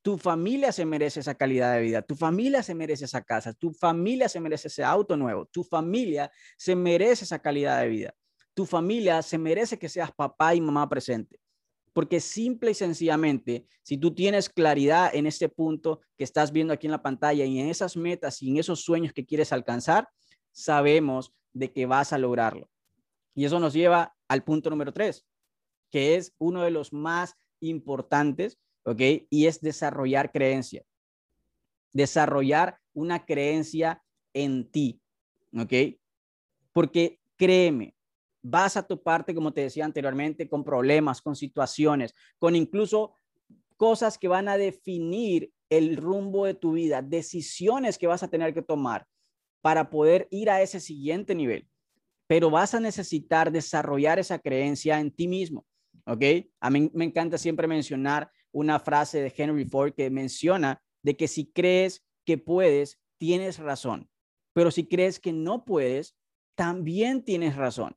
Tu 0.03 0.17
familia 0.17 0.73
se 0.73 0.85
merece 0.85 1.21
esa 1.21 1.35
calidad 1.35 1.75
de 1.75 1.83
vida, 1.83 2.03
tu 2.03 2.15
familia 2.15 2.63
se 2.63 2.75
merece 2.75 3.05
esa 3.05 3.23
casa, 3.23 3.53
tu 3.53 3.73
familia 3.73 4.29
se 4.29 4.41
merece 4.41 4.69
ese 4.69 4.83
auto 4.83 5.17
nuevo, 5.17 5.47
tu 5.47 5.63
familia 5.63 6.31
se 6.57 6.75
merece 6.75 7.25
esa 7.25 7.39
calidad 7.39 7.81
de 7.81 7.89
vida 7.89 8.15
tu 8.55 8.67
familia 8.67 9.23
se 9.23 9.39
merece 9.39 9.79
que 9.79 9.89
seas 9.89 10.13
papá 10.13 10.55
y 10.55 10.61
mamá 10.61 10.89
presente. 10.89 11.41
Porque 11.93 12.21
simple 12.21 12.71
y 12.71 12.75
sencillamente, 12.75 13.67
si 13.83 13.97
tú 13.97 14.15
tienes 14.15 14.49
claridad 14.49 15.15
en 15.15 15.27
este 15.27 15.49
punto 15.49 16.01
que 16.17 16.25
estás 16.25 16.53
viendo 16.53 16.73
aquí 16.73 16.87
en 16.87 16.93
la 16.93 17.03
pantalla 17.03 17.45
y 17.45 17.59
en 17.59 17.69
esas 17.69 17.97
metas 17.97 18.43
y 18.43 18.51
en 18.51 18.59
esos 18.59 18.83
sueños 18.83 19.13
que 19.13 19.27
quieres 19.27 19.53
alcanzar, 19.53 20.09
sabemos 20.53 21.33
de 21.53 21.73
que 21.73 21.87
vas 21.87 22.13
a 22.13 22.19
lograrlo. 22.19 22.69
Y 23.35 23.45
eso 23.45 23.59
nos 23.59 23.73
lleva 23.73 24.15
al 24.29 24.45
punto 24.45 24.71
número 24.71 24.93
tres, 24.93 25.27
que 25.91 26.17
es 26.17 26.35
uno 26.39 26.63
de 26.63 26.71
los 26.71 26.93
más 26.93 27.37
importantes, 27.61 28.59
¿ok? 28.85 29.01
Y 29.31 29.47
es 29.47 29.61
desarrollar 29.61 30.33
creencia. 30.33 30.85
Desarrollar 31.93 32.79
una 32.93 33.25
creencia 33.25 34.03
en 34.33 34.71
ti, 34.71 35.01
¿ok? 35.57 35.99
Porque 36.73 37.21
créeme, 37.37 37.95
vas 38.43 38.77
a 38.77 38.83
toparte, 38.83 39.35
como 39.35 39.53
te 39.53 39.63
decía 39.63 39.85
anteriormente, 39.85 40.49
con 40.49 40.65
problemas, 40.65 41.21
con 41.21 41.37
situaciones, 41.37 42.15
con 42.39 42.57
incluso 42.57 43.15
cosas 43.77 44.19
que 44.19 44.29
van 44.29 44.49
a 44.49 44.57
definir 44.57 45.53
el 45.69 45.97
rumbo 45.97 46.47
de 46.47 46.55
tu 46.55 46.73
vida, 46.73 47.03
decisiones 47.03 47.97
que 47.97 48.07
vas 48.07 48.23
a 48.23 48.29
tener 48.29 48.53
que 48.53 48.63
tomar 48.63 49.07
para 49.63 49.91
poder 49.91 50.27
ir 50.31 50.51
a 50.51 50.63
ese 50.63 50.81
siguiente 50.81 51.35
nivel. 51.35 51.69
Pero 52.27 52.51
vas 52.51 52.75
a 52.75 52.81
necesitar 52.81 53.51
desarrollar 53.51 54.19
esa 54.19 54.39
creencia 54.39 55.01
en 55.01 55.11
ti 55.11 55.29
mismo. 55.29 55.65
¿Ok? 56.07 56.23
A 56.61 56.71
mí 56.71 56.91
me 56.95 57.05
encanta 57.05 57.39
siempre 57.39 57.67
mencionar 57.67 58.31
una 58.53 58.79
frase 58.79 59.21
de 59.21 59.33
Henry 59.37 59.65
Ford 59.65 59.93
que 59.93 60.11
menciona 60.11 60.83
de 61.03 61.17
que 61.17 61.29
si 61.29 61.47
crees 61.47 62.05
que 62.25 62.39
puedes, 62.39 63.01
tienes 63.19 63.59
razón. 63.59 64.09
Pero 64.53 64.71
si 64.71 64.87
crees 64.87 65.21
que 65.21 65.33
no 65.33 65.65
puedes, 65.65 66.17
también 66.57 67.25
tienes 67.25 67.57
razón. 67.57 67.97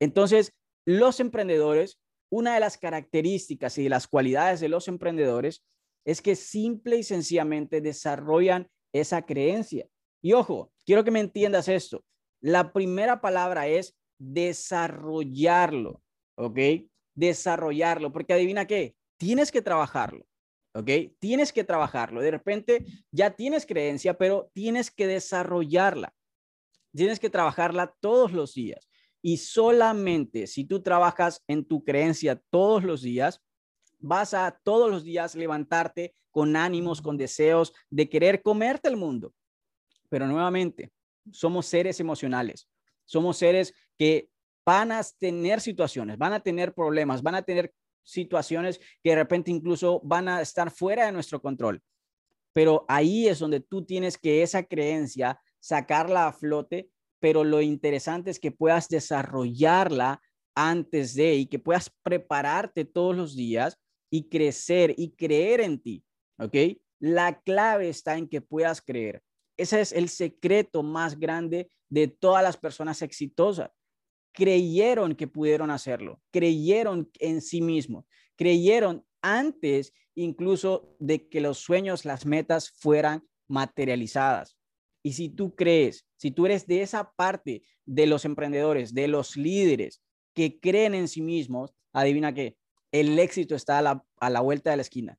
Entonces, 0.00 0.52
los 0.86 1.20
emprendedores, 1.20 1.98
una 2.30 2.54
de 2.54 2.60
las 2.60 2.78
características 2.78 3.78
y 3.78 3.84
de 3.84 3.90
las 3.90 4.08
cualidades 4.08 4.60
de 4.60 4.68
los 4.68 4.88
emprendedores 4.88 5.62
es 6.04 6.22
que 6.22 6.36
simple 6.36 6.96
y 6.98 7.02
sencillamente 7.02 7.80
desarrollan 7.80 8.68
esa 8.92 9.22
creencia. 9.22 9.88
Y 10.22 10.32
ojo, 10.32 10.72
quiero 10.84 11.04
que 11.04 11.10
me 11.10 11.20
entiendas 11.20 11.68
esto. 11.68 12.04
La 12.40 12.72
primera 12.72 13.20
palabra 13.20 13.66
es 13.66 13.96
desarrollarlo, 14.18 16.02
¿ok? 16.36 16.58
Desarrollarlo, 17.14 18.12
porque 18.12 18.32
adivina 18.32 18.66
qué, 18.66 18.96
tienes 19.16 19.50
que 19.50 19.62
trabajarlo, 19.62 20.26
¿ok? 20.74 20.90
Tienes 21.18 21.52
que 21.52 21.64
trabajarlo. 21.64 22.20
De 22.20 22.30
repente 22.30 22.86
ya 23.10 23.30
tienes 23.30 23.66
creencia, 23.66 24.16
pero 24.16 24.50
tienes 24.52 24.90
que 24.90 25.06
desarrollarla. 25.06 26.14
Tienes 26.94 27.20
que 27.20 27.30
trabajarla 27.30 27.94
todos 28.00 28.32
los 28.32 28.54
días. 28.54 28.88
Y 29.22 29.38
solamente 29.38 30.46
si 30.46 30.64
tú 30.64 30.82
trabajas 30.82 31.42
en 31.46 31.64
tu 31.64 31.84
creencia 31.84 32.40
todos 32.50 32.84
los 32.84 33.02
días, 33.02 33.42
vas 33.98 34.34
a 34.34 34.60
todos 34.62 34.90
los 34.90 35.04
días 35.04 35.34
levantarte 35.34 36.14
con 36.30 36.54
ánimos, 36.54 37.00
con 37.00 37.16
deseos 37.16 37.72
de 37.90 38.08
querer 38.08 38.42
comerte 38.42 38.88
el 38.88 38.96
mundo. 38.96 39.34
Pero 40.08 40.26
nuevamente, 40.26 40.92
somos 41.32 41.66
seres 41.66 41.98
emocionales, 41.98 42.68
somos 43.04 43.38
seres 43.38 43.74
que 43.98 44.28
van 44.64 44.92
a 44.92 45.02
tener 45.02 45.60
situaciones, 45.60 46.18
van 46.18 46.32
a 46.32 46.40
tener 46.40 46.74
problemas, 46.74 47.22
van 47.22 47.36
a 47.36 47.42
tener 47.42 47.72
situaciones 48.06 48.78
que 49.02 49.10
de 49.10 49.16
repente 49.16 49.50
incluso 49.50 50.00
van 50.04 50.28
a 50.28 50.40
estar 50.40 50.70
fuera 50.70 51.06
de 51.06 51.12
nuestro 51.12 51.42
control. 51.42 51.82
Pero 52.54 52.86
ahí 52.88 53.28
es 53.28 53.40
donde 53.40 53.60
tú 53.60 53.84
tienes 53.84 54.16
que 54.16 54.42
esa 54.42 54.62
creencia 54.62 55.38
sacarla 55.60 56.28
a 56.28 56.32
flote 56.32 56.88
pero 57.20 57.44
lo 57.44 57.60
interesante 57.60 58.30
es 58.30 58.38
que 58.38 58.52
puedas 58.52 58.88
desarrollarla 58.88 60.20
antes 60.54 61.14
de 61.14 61.34
y 61.34 61.46
que 61.46 61.58
puedas 61.58 61.90
prepararte 62.02 62.84
todos 62.84 63.16
los 63.16 63.36
días 63.36 63.78
y 64.10 64.28
crecer 64.28 64.94
y 64.96 65.10
creer 65.10 65.60
en 65.60 65.80
ti, 65.80 66.04
¿ok? 66.38 66.78
La 67.00 67.40
clave 67.40 67.88
está 67.88 68.16
en 68.16 68.28
que 68.28 68.40
puedas 68.40 68.80
creer. 68.80 69.22
Ese 69.58 69.80
es 69.80 69.92
el 69.92 70.08
secreto 70.08 70.82
más 70.82 71.18
grande 71.18 71.70
de 71.88 72.08
todas 72.08 72.42
las 72.42 72.56
personas 72.56 73.02
exitosas. 73.02 73.70
Creyeron 74.36 75.14
que 75.14 75.26
pudieron 75.26 75.70
hacerlo, 75.70 76.20
creyeron 76.30 77.10
en 77.20 77.40
sí 77.40 77.62
mismos, 77.62 78.04
creyeron 78.36 79.02
antes 79.22 79.94
incluso 80.14 80.94
de 80.98 81.26
que 81.26 81.40
los 81.40 81.58
sueños, 81.58 82.04
las 82.04 82.26
metas 82.26 82.70
fueran 82.70 83.26
materializadas. 83.48 84.58
Y 85.02 85.14
si 85.14 85.30
tú 85.30 85.54
crees, 85.54 86.06
si 86.16 86.32
tú 86.32 86.44
eres 86.44 86.66
de 86.66 86.82
esa 86.82 87.12
parte 87.12 87.62
de 87.86 88.06
los 88.06 88.26
emprendedores, 88.26 88.92
de 88.92 89.08
los 89.08 89.36
líderes 89.38 90.02
que 90.34 90.60
creen 90.60 90.94
en 90.94 91.08
sí 91.08 91.22
mismos, 91.22 91.72
adivina 91.94 92.34
qué, 92.34 92.58
el 92.92 93.18
éxito 93.18 93.54
está 93.54 93.78
a 93.78 93.82
la, 93.82 94.04
a 94.20 94.28
la 94.28 94.40
vuelta 94.42 94.70
de 94.70 94.76
la 94.76 94.82
esquina, 94.82 95.18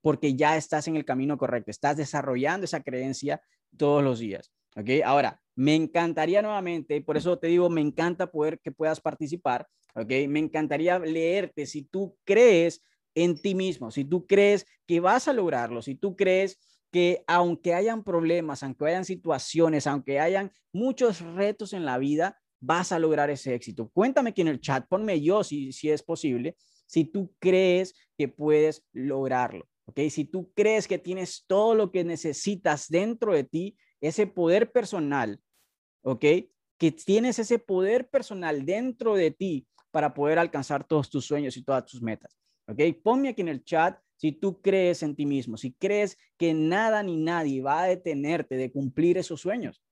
porque 0.00 0.34
ya 0.34 0.56
estás 0.56 0.88
en 0.88 0.96
el 0.96 1.04
camino 1.04 1.38
correcto, 1.38 1.70
estás 1.70 1.96
desarrollando 1.96 2.64
esa 2.64 2.82
creencia 2.82 3.40
todos 3.76 4.02
los 4.02 4.18
días. 4.18 4.52
¿Ok? 4.74 4.88
Ahora, 5.04 5.41
me 5.54 5.74
encantaría 5.74 6.42
nuevamente, 6.42 7.00
por 7.02 7.16
eso 7.16 7.38
te 7.38 7.48
digo, 7.48 7.68
me 7.68 7.80
encanta 7.80 8.30
poder 8.30 8.58
que 8.60 8.72
puedas 8.72 9.00
participar. 9.00 9.66
¿Ok? 9.94 10.10
Me 10.28 10.38
encantaría 10.38 10.98
leerte 10.98 11.66
si 11.66 11.82
tú 11.82 12.16
crees 12.24 12.82
en 13.14 13.40
ti 13.40 13.54
mismo, 13.54 13.90
si 13.90 14.04
tú 14.04 14.26
crees 14.26 14.66
que 14.86 15.00
vas 15.00 15.28
a 15.28 15.34
lograrlo, 15.34 15.82
si 15.82 15.94
tú 15.94 16.16
crees 16.16 16.58
que 16.90 17.24
aunque 17.26 17.74
hayan 17.74 18.02
problemas, 18.02 18.62
aunque 18.62 18.86
hayan 18.86 19.04
situaciones, 19.04 19.86
aunque 19.86 20.18
hayan 20.18 20.50
muchos 20.72 21.20
retos 21.20 21.74
en 21.74 21.84
la 21.84 21.98
vida, 21.98 22.38
vas 22.60 22.92
a 22.92 22.98
lograr 22.98 23.28
ese 23.28 23.54
éxito. 23.54 23.90
Cuéntame 23.92 24.30
aquí 24.30 24.40
en 24.40 24.48
el 24.48 24.60
chat, 24.60 24.86
ponme 24.88 25.20
yo 25.20 25.44
si, 25.44 25.72
si 25.72 25.90
es 25.90 26.02
posible, 26.02 26.56
si 26.86 27.04
tú 27.04 27.34
crees 27.38 27.94
que 28.16 28.28
puedes 28.28 28.86
lograrlo, 28.92 29.68
¿ok? 29.86 30.00
Si 30.10 30.24
tú 30.24 30.52
crees 30.54 30.86
que 30.86 30.98
tienes 30.98 31.44
todo 31.46 31.74
lo 31.74 31.90
que 31.90 32.04
necesitas 32.04 32.88
dentro 32.88 33.34
de 33.34 33.44
ti, 33.44 33.76
ese 34.00 34.26
poder 34.26 34.70
personal, 34.72 35.40
¿ok? 36.02 36.24
Que 36.78 36.92
tienes 36.92 37.38
ese 37.38 37.58
poder 37.58 38.08
personal 38.08 38.64
dentro 38.64 39.14
de 39.14 39.30
ti 39.30 39.66
para 39.90 40.14
poder 40.14 40.38
alcanzar 40.38 40.84
todos 40.84 41.10
tus 41.10 41.26
sueños 41.26 41.56
y 41.56 41.62
todas 41.62 41.84
tus 41.84 42.02
metas, 42.02 42.36
¿ok? 42.68 42.80
Ponme 43.02 43.28
aquí 43.28 43.42
en 43.42 43.48
el 43.48 43.64
chat 43.64 43.98
si 44.16 44.32
tú 44.32 44.62
crees 44.62 45.02
en 45.02 45.16
ti 45.16 45.26
mismo, 45.26 45.56
si 45.56 45.72
crees 45.72 46.16
que 46.38 46.54
nada 46.54 47.02
ni 47.02 47.16
nadie 47.16 47.60
va 47.60 47.82
a 47.82 47.86
detenerte 47.86 48.56
de 48.56 48.70
cumplir 48.70 49.18
esos 49.18 49.40
sueños. 49.40 49.82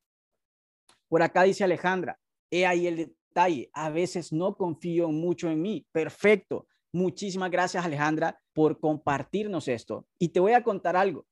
Por 1.09 1.23
acá 1.23 1.43
dice 1.43 1.65
Alejandra, 1.65 2.21
he 2.51 2.65
ahí 2.65 2.87
el 2.87 2.97
detalle. 2.97 3.71
A 3.73 3.91
veces 3.91 4.33
no 4.33 4.57
confío 4.57 5.09
mucho 5.09 5.51
en 5.51 5.61
mí. 5.61 5.87
Perfecto. 5.93 6.67
Muchísimas 6.93 7.51
gracias, 7.51 7.85
Alejandra, 7.85 8.41
por 8.53 8.79
compartirnos 8.79 9.69
esto. 9.69 10.07
Y 10.19 10.29
te 10.29 10.41
voy 10.41 10.53
a 10.53 10.63
contar 10.63 10.97
algo. 10.97 11.27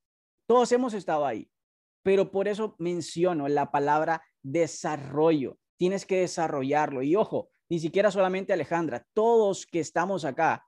Todos 0.46 0.72
hemos 0.72 0.94
estado 0.94 1.26
ahí, 1.26 1.48
pero 2.02 2.30
por 2.30 2.48
eso 2.48 2.74
menciono 2.78 3.48
la 3.48 3.70
palabra 3.70 4.22
desarrollo. 4.52 5.58
Tienes 5.76 6.04
que 6.06 6.20
desarrollarlo. 6.20 7.02
Y 7.02 7.16
ojo, 7.16 7.50
ni 7.68 7.78
siquiera 7.78 8.10
solamente 8.10 8.52
Alejandra, 8.52 9.06
todos 9.12 9.66
que 9.66 9.80
estamos 9.80 10.24
acá, 10.24 10.64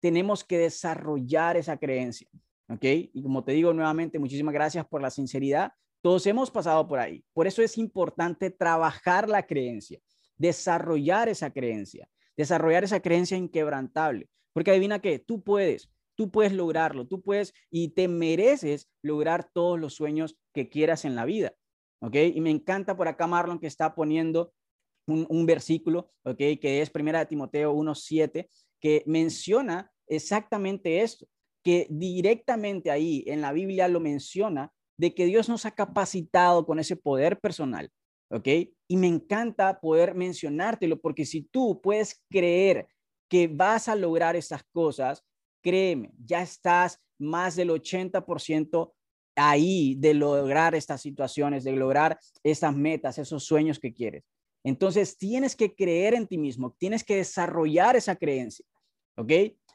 tenemos 0.00 0.44
que 0.44 0.58
desarrollar 0.58 1.56
esa 1.56 1.76
creencia. 1.76 2.28
¿Ok? 2.68 2.84
Y 2.84 3.22
como 3.22 3.44
te 3.44 3.52
digo 3.52 3.72
nuevamente, 3.72 4.18
muchísimas 4.18 4.54
gracias 4.54 4.86
por 4.86 5.02
la 5.02 5.10
sinceridad. 5.10 5.72
Todos 6.02 6.26
hemos 6.26 6.50
pasado 6.50 6.86
por 6.86 6.98
ahí. 6.98 7.24
Por 7.32 7.46
eso 7.46 7.62
es 7.62 7.76
importante 7.76 8.50
trabajar 8.50 9.28
la 9.28 9.46
creencia, 9.46 9.98
desarrollar 10.36 11.28
esa 11.28 11.50
creencia 11.50 12.08
desarrollar 12.40 12.84
esa 12.84 13.00
creencia 13.00 13.36
inquebrantable. 13.36 14.28
Porque 14.52 14.70
adivina 14.70 14.98
que 14.98 15.18
tú 15.18 15.42
puedes, 15.42 15.90
tú 16.16 16.30
puedes 16.30 16.52
lograrlo, 16.52 17.06
tú 17.06 17.20
puedes 17.22 17.52
y 17.70 17.88
te 17.88 18.08
mereces 18.08 18.90
lograr 19.02 19.50
todos 19.52 19.78
los 19.78 19.94
sueños 19.94 20.36
que 20.52 20.68
quieras 20.68 21.04
en 21.04 21.14
la 21.14 21.24
vida. 21.24 21.52
¿Ok? 22.02 22.16
Y 22.34 22.40
me 22.40 22.50
encanta 22.50 22.96
por 22.96 23.08
acá 23.08 23.26
Marlon 23.26 23.58
que 23.58 23.66
está 23.66 23.94
poniendo 23.94 24.52
un, 25.06 25.44
versículo, 25.44 26.12
¿ok? 26.24 26.36
Que 26.60 26.80
es 26.80 26.90
Primera 26.90 27.18
de 27.18 27.26
Timoteo 27.26 27.74
1.7, 27.74 28.48
que 28.80 29.02
menciona 29.06 29.90
exactamente 30.06 31.02
esto, 31.02 31.26
que 31.64 31.86
directamente 31.90 32.90
ahí 32.90 33.24
en 33.26 33.40
la 33.40 33.52
Biblia 33.52 33.88
lo 33.88 34.00
menciona 34.00 34.72
de 34.96 35.14
que 35.14 35.26
Dios 35.26 35.48
nos 35.48 35.66
ha 35.66 35.72
capacitado 35.72 36.64
con 36.64 36.78
ese 36.78 36.96
poder 36.96 37.40
personal 37.40 37.90
¿ok? 38.30 38.48
Y 38.88 38.96
me 38.96 39.08
encanta 39.08 39.80
poder 39.80 40.14
mencionártelo 40.14 41.00
porque 41.00 41.26
si 41.26 41.42
tú 41.42 41.80
puedes 41.82 42.22
creer 42.30 42.88
que 43.28 43.48
vas 43.48 43.88
a 43.88 43.96
lograr 43.96 44.36
esas 44.36 44.62
cosas, 44.72 45.24
créeme, 45.62 46.12
ya 46.24 46.42
estás 46.42 46.98
más 47.18 47.56
del 47.56 47.70
80% 47.70 48.92
ahí 49.36 49.94
de 49.96 50.14
lograr 50.14 50.74
estas 50.74 51.00
situaciones, 51.00 51.64
de 51.64 51.72
lograr 51.72 52.18
esas 52.42 52.74
metas, 52.74 53.18
esos 53.18 53.44
sueños 53.44 53.78
que 53.78 53.92
quieres. 53.92 54.24
Entonces, 54.64 55.16
tienes 55.16 55.56
que 55.56 55.74
creer 55.74 56.14
en 56.14 56.26
ti 56.26 56.36
mismo, 56.36 56.76
tienes 56.78 57.02
que 57.02 57.16
desarrollar 57.16 57.96
esa 57.96 58.16
creencia, 58.16 58.66
¿ok? 59.16 59.32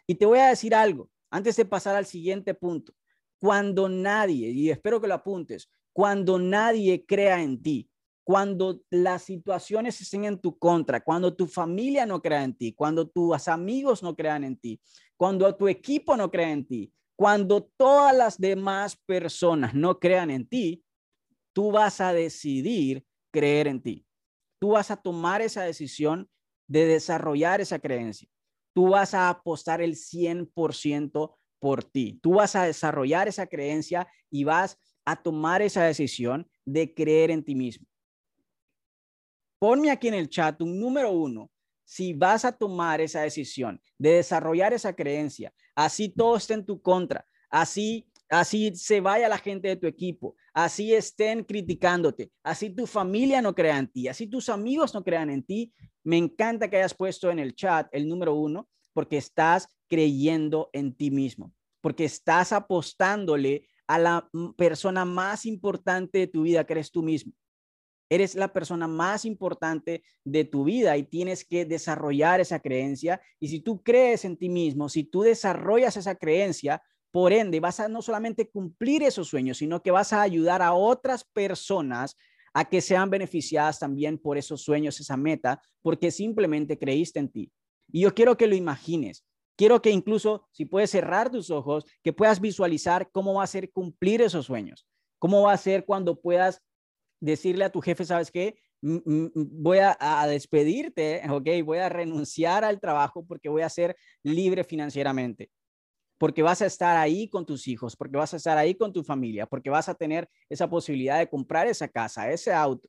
Y 0.08 0.16
te 0.16 0.26
voy 0.26 0.40
a 0.40 0.50
decir 0.50 0.76
algo, 0.76 1.10
antes 1.32 1.56
de 1.56 1.66
pasar 1.66 1.96
al 1.96 2.06
siguiente 2.06 2.54
punto. 2.54 2.94
Cuando 3.40 3.90
nadie, 3.90 4.50
y 4.50 4.70
espero 4.70 5.02
que 5.02 5.08
lo 5.08 5.16
apuntes, 5.16 5.70
cuando 5.92 6.38
nadie 6.38 7.06
crea 7.06 7.42
en 7.42 7.62
ti, 7.62 7.90
cuando 8.24 8.82
las 8.90 9.24
situaciones 9.24 10.02
estén 10.02 10.26
en 10.26 10.40
tu 10.40 10.58
contra, 10.58 11.00
cuando 11.04 11.36
tu 11.36 11.46
familia 11.46 12.06
no 12.06 12.22
crea 12.22 12.44
en 12.44 12.56
ti, 12.56 12.74
cuando 12.74 13.08
tus 13.08 13.48
amigos 13.48 14.02
no 14.02 14.16
crean 14.16 14.44
en 14.44 14.58
ti, 14.58 14.82
cuando 15.16 15.56
tu 15.56 15.68
equipo 15.68 16.18
no 16.18 16.32
crea 16.32 16.52
en 16.52 16.66
ti, 16.66 16.92
cuando 17.16 17.64
todas 17.78 18.16
las 18.16 18.38
demás 18.38 18.98
personas 19.06 19.74
no 19.74 20.00
crean 20.00 20.30
en 20.30 20.48
ti, 20.48 20.84
tú 21.54 21.72
vas 21.72 22.02
a 22.02 22.14
decidir 22.14 23.06
creer 23.32 23.68
en 23.68 23.82
ti. 23.82 24.06
Tú 24.60 24.70
vas 24.70 24.92
a 24.92 24.98
tomar 24.98 25.42
esa 25.42 25.64
decisión 25.64 26.30
de 26.68 26.86
desarrollar 26.86 27.62
esa 27.62 27.80
creencia. 27.80 28.28
Tú 28.74 28.90
vas 28.90 29.14
a 29.14 29.30
apostar 29.30 29.82
el 29.82 29.96
100% 29.96 31.38
por 31.60 31.84
ti. 31.84 32.20
Tú 32.22 32.34
vas 32.34 32.56
a 32.56 32.64
desarrollar 32.64 33.28
esa 33.28 33.48
creencia 33.48 34.08
y 34.30 34.44
vas 34.44 34.78
a 35.06 35.16
tomar 35.16 35.62
esa 35.62 35.84
decisión 35.84 36.50
de 36.66 36.94
creer 36.94 37.32
en 37.32 37.44
ti 37.44 37.56
mismo 37.56 37.88
ponme 39.66 39.90
aquí 39.90 40.08
en 40.08 40.14
el 40.14 40.30
chat 40.30 40.62
un 40.62 40.80
número 40.80 41.12
uno 41.12 41.50
si 41.86 42.14
vas 42.14 42.44
a 42.44 42.52
tomar 42.52 43.00
esa 43.00 43.22
decisión 43.22 43.82
de 43.98 44.14
desarrollar 44.14 44.74
esa 44.74 44.94
creencia, 44.94 45.54
así 45.76 46.10
todo 46.10 46.36
esté 46.36 46.56
en 46.56 46.66
tu 46.66 46.82
contra, 46.82 47.26
así 47.50 48.08
así 48.30 48.76
se 48.76 49.02
vaya 49.02 49.30
la 49.30 49.38
gente 49.38 49.68
de 49.68 49.76
tu 49.76 49.88
equipo, 49.88 50.36
así 50.54 50.94
estén 50.94 51.44
criticándote, 51.44 52.32
así 52.44 52.70
tu 52.70 52.88
familia 52.88 53.42
no 53.42 53.54
crea 53.54 53.78
en 53.78 53.88
ti, 53.88 54.08
así 54.08 54.28
tus 54.28 54.50
amigos 54.50 54.94
no 54.94 55.04
crean 55.04 55.30
en 55.30 55.44
ti, 55.44 55.74
me 56.04 56.18
encanta 56.18 56.70
que 56.70 56.78
hayas 56.78 56.94
puesto 56.94 57.30
en 57.30 57.40
el 57.40 57.56
chat 57.56 57.88
el 57.92 58.08
número 58.08 58.36
uno 58.36 58.68
porque 58.94 59.18
estás 59.18 59.68
creyendo 59.88 60.70
en 60.74 60.96
ti 60.96 61.12
mismo, 61.12 61.54
porque 61.82 62.06
estás 62.06 62.52
apostándole 62.52 63.68
a 63.88 64.00
la 64.00 64.30
persona 64.58 65.06
más 65.06 65.46
importante 65.46 66.20
de 66.20 66.28
tu 66.28 66.44
vida, 66.44 66.66
que 66.66 66.74
eres 66.74 66.92
tú 66.92 67.04
mismo. 67.04 67.34
Eres 68.10 68.36
la 68.36 68.54
persona 68.54 68.88
más 68.88 69.26
importante 69.26 70.04
de 70.24 70.44
tu 70.46 70.64
vida 70.64 70.96
y 70.98 71.04
tienes 71.04 71.44
que 71.44 71.66
desarrollar 71.66 72.40
esa 72.40 72.60
creencia. 72.60 73.22
Y 73.40 73.48
si 73.48 73.62
tú 73.62 73.82
crees 73.82 74.26
en 74.26 74.38
ti 74.38 74.50
mismo, 74.50 74.90
si 74.90 75.04
tú 75.04 75.22
desarrollas 75.24 75.98
esa 75.98 76.16
creencia, 76.16 76.82
por 77.12 77.32
ende 77.32 77.60
vas 77.60 77.80
a 77.80 77.88
no 77.88 78.02
solamente 78.02 78.50
cumplir 78.50 79.02
esos 79.04 79.30
sueños, 79.30 79.58
sino 79.58 79.82
que 79.82 79.92
vas 79.92 80.12
a 80.14 80.22
ayudar 80.22 80.62
a 80.62 80.74
otras 80.74 81.24
personas 81.24 82.16
a 82.54 82.66
que 82.66 82.82
sean 82.82 83.10
beneficiadas 83.10 83.80
también 83.80 84.18
por 84.18 84.38
esos 84.38 84.62
sueños, 84.62 85.00
esa 85.00 85.18
meta, 85.18 85.62
porque 85.82 86.12
simplemente 86.12 86.78
creíste 86.78 87.20
en 87.20 87.30
ti. 87.30 87.52
Y 87.92 88.02
yo 88.02 88.14
quiero 88.14 88.38
que 88.38 88.48
lo 88.48 88.56
imagines. 88.56 89.26
Quiero 89.58 89.82
que 89.82 89.90
incluso, 89.92 90.48
si 90.52 90.66
puedes 90.66 90.90
cerrar 90.92 91.32
tus 91.32 91.50
ojos, 91.50 91.86
que 92.04 92.14
puedas 92.14 92.42
visualizar 92.42 93.10
cómo 93.12 93.36
va 93.36 93.44
a 93.44 93.48
ser 93.48 93.72
cumplir 93.72 94.22
esos 94.22 94.46
sueños. 94.46 94.86
Cómo 95.20 95.44
va 95.44 95.54
a 95.54 95.58
ser 95.58 95.86
cuando 95.86 96.20
puedas 96.20 96.62
decirle 97.20 97.66
a 97.66 97.72
tu 97.72 97.82
jefe, 97.82 98.06
¿sabes 98.06 98.32
qué? 98.32 98.58
Voy 98.82 99.80
a, 99.80 100.28
despedirte, 100.28 101.22
¿ok? 101.30 101.48
Voy 101.64 101.80
a 101.80 101.90
renunciar 101.90 102.64
al 102.64 102.80
trabajo 102.80 103.26
porque 103.26 103.50
voy 103.50 103.64
a 103.64 103.70
ser 103.70 103.96
libre 104.24 104.64
financieramente. 104.64 105.50
Porque 106.18 106.44
vas 106.44 106.62
a 106.62 106.66
estar 106.66 106.96
ahí 106.96 107.28
con 107.28 107.46
tus 107.46 107.68
hijos, 107.68 107.96
porque 107.96 108.18
vas 108.18 108.34
a 108.34 108.38
estar 108.38 108.58
ahí 108.58 108.76
con 108.76 108.94
tu 108.94 109.04
familia, 109.04 109.46
porque 109.48 109.70
vas 109.70 109.90
a 109.90 109.96
tener 109.96 110.30
esa 110.50 110.70
posibilidad 110.70 111.20
de 111.20 111.30
comprar 111.30 111.68
esa 111.68 111.88
casa, 111.88 112.32
ese 112.32 112.54
auto, 112.54 112.88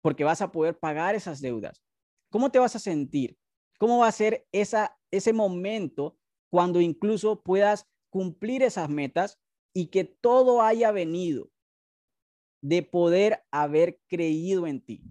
porque 0.00 0.22
vas 0.22 0.42
a 0.42 0.52
poder 0.52 0.78
pagar 0.78 1.14
esas 1.14 1.40
deudas. 1.40 1.82
¿Cómo 2.30 2.50
te 2.50 2.58
vas 2.58 2.76
a 2.76 2.78
sentir? 2.78 3.36
¿Cómo 3.78 3.98
va 3.98 4.06
a 4.06 4.12
ser 4.12 4.46
esa, 4.52 4.96
ese 5.10 5.32
momento 5.32 6.16
cuando 6.50 6.80
incluso 6.80 7.42
puedas 7.42 7.86
cumplir 8.10 8.62
esas 8.62 8.88
metas 8.88 9.40
y 9.72 9.86
que 9.86 10.04
todo 10.04 10.62
haya 10.62 10.92
venido 10.92 11.51
de 12.62 12.82
poder 12.82 13.44
haber 13.50 14.00
creído 14.08 14.66
en 14.66 14.80
ti. 14.80 15.02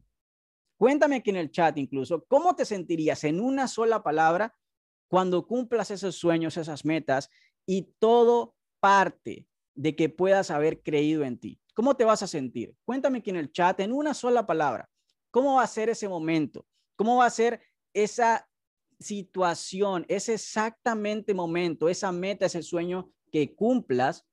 Cuéntame 0.78 1.18
aquí 1.18 1.30
en 1.30 1.36
el 1.36 1.52
chat 1.52 1.78
incluso, 1.78 2.26
¿cómo 2.26 2.56
te 2.56 2.66
sentirías 2.66 3.24
en 3.24 3.40
una 3.40 3.68
sola 3.68 4.02
palabra 4.02 4.58
cuando 5.08 5.46
cumplas 5.46 5.92
esos 5.92 6.16
sueños, 6.16 6.58
esas 6.58 6.86
metas 6.86 7.30
y 7.68 7.94
todo 8.00 8.56
parte 8.80 9.48
de 9.76 9.96
que 9.96 10.10
puedas 10.10 10.50
haber 10.50 10.82
creído 10.82 11.24
en 11.24 11.38
ti? 11.38 11.62
¿Cómo 11.76 11.96
te 11.96 12.06
vas 12.06 12.24
a 12.24 12.28
sentir? 12.28 12.76
Cuéntame 12.84 13.20
aquí 13.20 13.30
en 13.30 13.36
el 13.36 13.52
chat 13.52 13.80
en 13.80 13.92
una 13.92 14.14
sola 14.14 14.48
palabra. 14.48 14.90
¿Cómo 15.30 15.56
va 15.56 15.64
a 15.64 15.68
ser 15.68 15.90
ese 15.90 16.10
momento? 16.10 16.66
¿Cómo 16.96 17.18
va 17.18 17.26
a 17.26 17.30
ser 17.30 17.62
esa 17.94 18.50
situación, 19.00 20.06
ese 20.08 20.36
exactamente 20.36 21.34
momento, 21.34 21.90
esa 21.90 22.12
meta, 22.12 22.46
ese 22.46 22.62
sueño 22.62 23.12
que 23.32 23.56
cumplas 23.56 24.26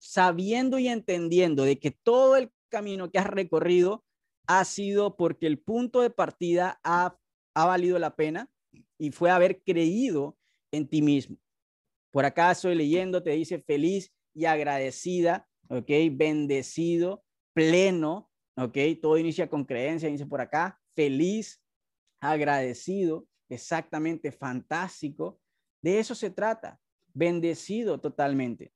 sabiendo 0.00 0.78
y 0.78 0.88
entendiendo 0.88 1.64
de 1.64 1.78
que 1.78 1.90
todo 1.90 2.36
el 2.36 2.50
camino 2.68 3.10
que 3.10 3.18
has 3.18 3.26
recorrido 3.26 4.04
ha 4.46 4.64
sido 4.64 5.16
porque 5.16 5.46
el 5.46 5.58
punto 5.60 6.00
de 6.00 6.10
partida 6.10 6.80
ha, 6.82 7.16
valido 7.54 7.98
la 7.98 8.16
pena 8.16 8.50
y 8.98 9.10
fue 9.10 9.30
haber 9.30 9.62
creído 9.62 10.38
en 10.72 10.88
ti 10.88 11.02
mismo. 11.02 11.36
Por 12.10 12.24
acá 12.24 12.50
estoy 12.50 12.74
leyendo, 12.74 13.22
te 13.22 13.30
dice 13.30 13.60
feliz 13.60 14.12
y 14.34 14.46
agradecida, 14.46 15.46
¿ok? 15.68 15.90
Bendecido, 16.12 17.22
pleno, 17.52 18.30
¿ok? 18.56 18.78
Todo 19.00 19.18
inicia 19.18 19.48
con 19.48 19.64
creencia, 19.64 20.08
dice 20.08 20.26
por 20.26 20.40
acá, 20.40 20.80
feliz, 20.96 21.62
agradecido, 22.20 23.26
exactamente 23.48 24.32
fantástico. 24.32 25.38
De 25.82 25.98
eso 25.98 26.14
se 26.14 26.30
trata, 26.30 26.80
bendecido 27.12 28.00
totalmente. 28.00 28.72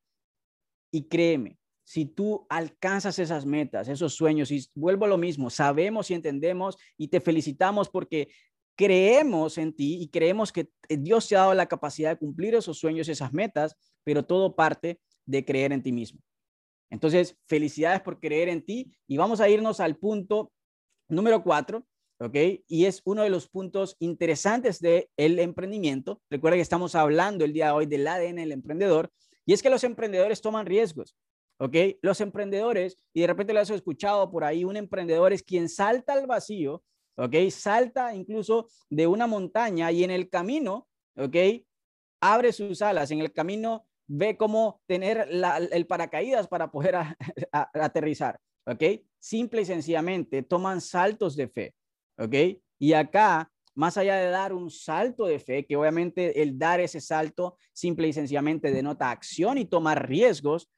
Y 0.95 1.09
créeme, 1.09 1.59
si 1.83 2.07
tú 2.07 2.47
alcanzas 2.49 3.19
esas 3.19 3.45
metas, 3.45 3.89
esos 3.89 4.15
sueños, 4.15 4.53
y 4.53 4.65
vuelvo 4.77 5.07
a 5.07 5.09
lo 5.09 5.19
mismo, 5.19 5.51
sabemos 5.51 6.09
y 6.09 6.15
entendemos 6.15 6.77
y 6.97 7.09
te 7.09 7.21
felicitamos 7.21 7.89
porque 7.89 8.29
creemos 8.77 9.59
en 9.59 9.73
ti 9.73 10.01
y 10.01 10.07
creemos 10.07 10.53
que 10.53 10.69
Dios 10.89 11.27
te 11.27 11.35
ha 11.35 11.41
dado 11.41 11.55
la 11.55 11.67
capacidad 11.67 12.11
de 12.11 12.17
cumplir 12.17 12.55
esos 12.55 12.79
sueños, 12.79 13.09
esas 13.09 13.33
metas, 13.33 13.75
pero 14.05 14.25
todo 14.25 14.55
parte 14.55 15.01
de 15.27 15.45
creer 15.45 15.73
en 15.73 15.83
ti 15.83 15.91
mismo. 15.91 16.21
Entonces, 16.91 17.37
felicidades 17.49 18.03
por 18.03 18.21
creer 18.21 18.49
en 18.49 18.65
ti 18.65 18.97
y 19.09 19.17
vamos 19.17 19.41
a 19.41 19.49
irnos 19.49 19.81
al 19.81 19.97
punto 19.97 20.53
número 21.09 21.43
cuatro, 21.43 21.89
¿ok? 22.21 22.37
Y 22.69 22.85
es 22.85 23.03
uno 23.05 23.25
de 23.25 23.31
los 23.31 23.49
puntos 23.49 23.97
interesantes 23.99 24.79
del 24.79 25.09
el 25.17 25.41
emprendimiento. 25.41 26.23
Recuerda 26.31 26.57
que 26.57 26.63
estamos 26.63 26.95
hablando 26.95 27.45
el 27.45 27.53
día 27.53 27.67
de 27.67 27.73
hoy 27.73 27.87
del 27.87 28.07
ADN 28.07 28.37
del 28.37 28.53
emprendedor 28.53 29.11
y 29.47 29.53
es 29.53 29.63
que 29.63 29.71
los 29.71 29.85
emprendedores 29.85 30.41
toman 30.41 30.67
riesgos, 30.67 31.17
¿ok? 31.59 31.77
Los 32.03 32.21
emprendedores, 32.21 32.99
y 33.13 33.23
de 33.23 33.27
repente 33.27 33.53
lo 33.53 33.61
has 33.61 33.71
escuchado 33.71 34.31
por 34.31 34.45
ahí, 34.45 34.65
un 34.65 34.77
emprendedor 34.77 35.33
es 35.33 35.43
quien 35.43 35.69
salta 35.69 36.13
al 36.13 36.27
vacío 36.27 36.83
¿ok? 37.17 37.35
Salta 37.51 38.15
incluso 38.15 38.69
de 38.91 39.07
una 39.07 39.27
montaña 39.27 39.91
y 39.93 40.05
en 40.05 40.11
el 40.11 40.29
camino, 40.29 40.89
¿ok? 41.17 41.37
Abre 42.21 42.53
sus 42.53 42.83
alas, 42.83 43.11
en 43.11 43.21
el 43.21 43.33
camino 43.33 43.87
ve 44.07 44.37
cómo 44.37 44.83
tener 44.87 45.29
el 45.71 45.87
paracaídas 45.87 46.49
para 46.49 46.71
poder 46.71 46.97
aterrizar, 47.53 48.39
¿ok? 48.67 48.83
Simple 49.19 49.63
y 49.63 49.65
sencillamente 49.65 50.43
toman 50.43 50.81
saltos 50.81 51.37
de 51.37 51.49
fe, 51.49 51.75
¿ok? 52.19 52.35
Y 52.79 52.93
acá, 52.93 53.51
más 53.75 53.97
allá 53.97 54.17
de 54.17 54.29
dar 54.29 54.53
un 54.53 54.71
salto 54.71 55.27
de 55.27 55.39
fe, 55.39 55.67
que 55.67 55.77
obviamente 55.77 56.43
el 56.43 56.59
dar 56.59 56.81
ese 56.81 57.01
salto 57.01 57.57
simple 57.73 58.09
y 58.09 58.13
sencillamente 58.13 58.71
denota 58.71 59.11
acción 59.11 59.59
y 59.59 59.65
tomar 59.65 60.09
riesgos, 60.09 60.71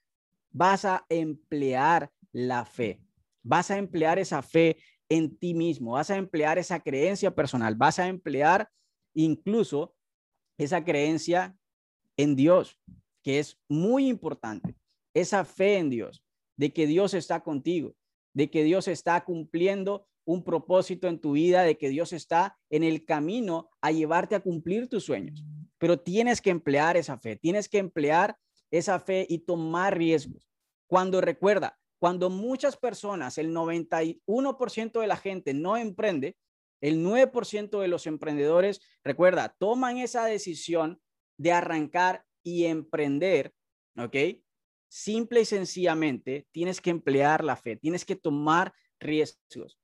vas 0.51 0.85
a 0.85 1.05
emplear 1.09 2.11
la 2.33 2.65
fe, 2.65 3.01
vas 3.43 3.71
a 3.71 3.79
emplear 3.79 4.19
esa 4.19 4.43
fe 4.43 4.79
en 5.09 5.37
ti 5.37 5.55
mismo, 5.55 5.93
vas 5.93 6.11
a 6.11 6.17
emplear 6.17 6.59
esa 6.59 6.81
creencia 6.81 7.35
personal, 7.35 7.75
vas 7.75 7.99
a 7.99 8.09
emplear 8.09 8.69
incluso 9.15 9.95
esa 10.59 10.83
creencia 10.85 11.55
en 12.17 12.35
Dios, 12.35 12.81
que 13.23 13.39
es 13.39 13.59
muy 13.69 14.09
importante, 14.09 14.75
esa 15.15 15.45
fe 15.45 15.79
en 15.79 15.91
Dios, 15.91 16.25
de 16.57 16.73
que 16.73 16.87
Dios 16.87 17.13
está 17.15 17.41
contigo, 17.41 17.95
de 18.33 18.51
que 18.51 18.65
Dios 18.65 18.89
está 18.89 19.23
cumpliendo 19.25 20.07
un 20.27 20.45
propósito 20.45 21.09
en 21.09 21.21
tu 21.21 21.33
vida, 21.33 21.63
de 21.63 21.79
que 21.79 21.89
Dios 21.89 22.13
está 22.13 22.59
en 22.69 22.83
el 22.83 23.05
camino 23.05 23.71
a 23.81 23.93
llevarte 23.93 24.35
a 24.35 24.41
cumplir 24.41 24.89
tus 24.89 25.05
sueños. 25.05 25.43
Pero 25.79 26.01
tienes 26.01 26.43
que 26.43 26.51
emplear 26.51 26.97
esa 26.97 27.17
fe, 27.17 27.37
tienes 27.37 27.69
que 27.69 27.79
emplear 27.79 28.37
esa 28.71 29.01
fe 29.01 29.25
y 29.29 29.39
tomar 29.39 29.97
riesgos. 29.97 30.51
Cuando 30.89 31.21
recuerda, 31.21 31.79
cuando 31.99 32.29
muchas 32.29 32.77
personas, 32.77 33.39
el 33.39 33.55
91% 33.55 35.01
de 35.01 35.07
la 35.07 35.17
gente 35.17 35.55
no 35.55 35.77
emprende, 35.77 36.37
el 36.81 37.03
9% 37.03 37.81
de 37.81 37.89
los 37.89 38.07
emprendedores, 38.07 38.81
recuerda, 39.03 39.55
toman 39.59 39.97
esa 39.99 40.27
decisión 40.27 41.01
de 41.39 41.53
arrancar 41.53 42.25
y 42.43 42.65
emprender, 42.65 43.55
¿ok? 43.97 44.17
Simple 44.89 45.41
y 45.41 45.45
sencillamente 45.45 46.47
tienes 46.53 46.81
que 46.81 46.91
emplear 46.91 47.45
la 47.45 47.57
fe, 47.57 47.77
tienes 47.77 48.05
que 48.05 48.17
tomar 48.17 48.75
riesgos. 49.01 49.79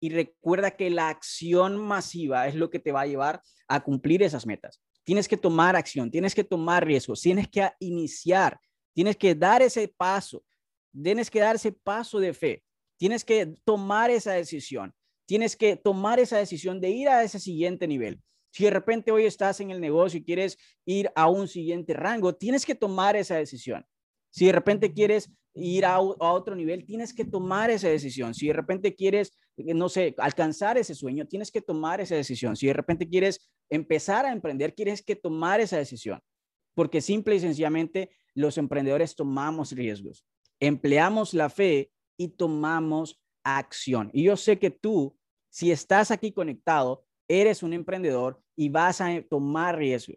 Y 0.00 0.10
recuerda 0.10 0.72
que 0.72 0.90
la 0.90 1.08
acción 1.08 1.76
masiva 1.76 2.46
es 2.48 2.54
lo 2.54 2.70
que 2.70 2.78
te 2.78 2.92
va 2.92 3.02
a 3.02 3.06
llevar 3.06 3.40
a 3.68 3.82
cumplir 3.82 4.22
esas 4.22 4.46
metas. 4.46 4.80
Tienes 5.04 5.28
que 5.28 5.36
tomar 5.36 5.76
acción, 5.76 6.10
tienes 6.10 6.34
que 6.34 6.44
tomar 6.44 6.84
riesgos, 6.84 7.22
tienes 7.22 7.48
que 7.48 7.70
iniciar, 7.80 8.58
tienes 8.92 9.16
que 9.16 9.34
dar 9.34 9.62
ese 9.62 9.88
paso, 9.88 10.44
tienes 10.92 11.30
que 11.30 11.40
dar 11.40 11.56
ese 11.56 11.72
paso 11.72 12.18
de 12.18 12.34
fe, 12.34 12.64
tienes 12.98 13.24
que 13.24 13.54
tomar 13.64 14.10
esa 14.10 14.32
decisión, 14.32 14.92
tienes 15.26 15.56
que 15.56 15.76
tomar 15.76 16.18
esa 16.18 16.38
decisión 16.38 16.80
de 16.80 16.90
ir 16.90 17.08
a 17.08 17.22
ese 17.22 17.38
siguiente 17.38 17.86
nivel. 17.86 18.20
Si 18.50 18.64
de 18.64 18.70
repente 18.70 19.12
hoy 19.12 19.26
estás 19.26 19.60
en 19.60 19.70
el 19.70 19.80
negocio 19.80 20.18
y 20.18 20.24
quieres 20.24 20.56
ir 20.86 21.10
a 21.14 21.28
un 21.28 21.46
siguiente 21.46 21.92
rango, 21.92 22.34
tienes 22.34 22.64
que 22.64 22.74
tomar 22.74 23.14
esa 23.14 23.36
decisión. 23.36 23.84
Si 24.30 24.46
de 24.46 24.52
repente 24.52 24.92
quieres 24.92 25.30
ir 25.54 25.84
a, 25.84 26.00
otro 26.00 26.54
nivel, 26.54 26.84
tienes 26.84 27.12
que 27.12 27.24
tomar 27.24 27.70
esa 27.70 27.88
decisión. 27.88 28.34
Si 28.34 28.46
de 28.46 28.52
repente 28.52 28.94
quieres, 28.94 29.32
no 29.56 29.88
sé, 29.88 30.14
alcanzar 30.18 30.78
ese 30.78 30.94
sueño, 30.94 31.26
tienes 31.26 31.50
que 31.50 31.62
tomar 31.62 32.00
esa 32.00 32.14
decisión. 32.14 32.56
Si 32.56 32.66
de 32.66 32.72
repente 32.72 33.08
quieres 33.08 33.50
empezar 33.70 34.26
a 34.26 34.32
emprender, 34.32 34.72
tienes 34.72 35.02
que 35.02 35.16
tomar 35.16 35.60
esa 35.60 35.78
decisión. 35.78 36.20
Porque 36.74 37.00
simple 37.00 37.36
y 37.36 37.40
sencillamente 37.40 38.10
los 38.34 38.58
emprendedores 38.58 39.16
tomamos 39.16 39.72
riesgos 39.72 40.24
empleamos 40.60 41.34
la 41.34 41.48
fe 41.48 41.90
y 42.16 42.28
tomamos 42.28 43.22
acción. 43.44 44.10
Y 44.12 44.24
yo 44.24 44.36
sé 44.36 44.58
que 44.58 44.70
tú, 44.70 45.16
si 45.50 45.70
estás 45.70 46.10
aquí 46.10 46.32
conectado, 46.32 47.04
eres 47.28 47.62
un 47.62 47.72
emprendedor 47.72 48.40
y 48.56 48.68
vas 48.68 49.00
a 49.00 49.22
tomar 49.28 49.76
riesgos. 49.76 50.16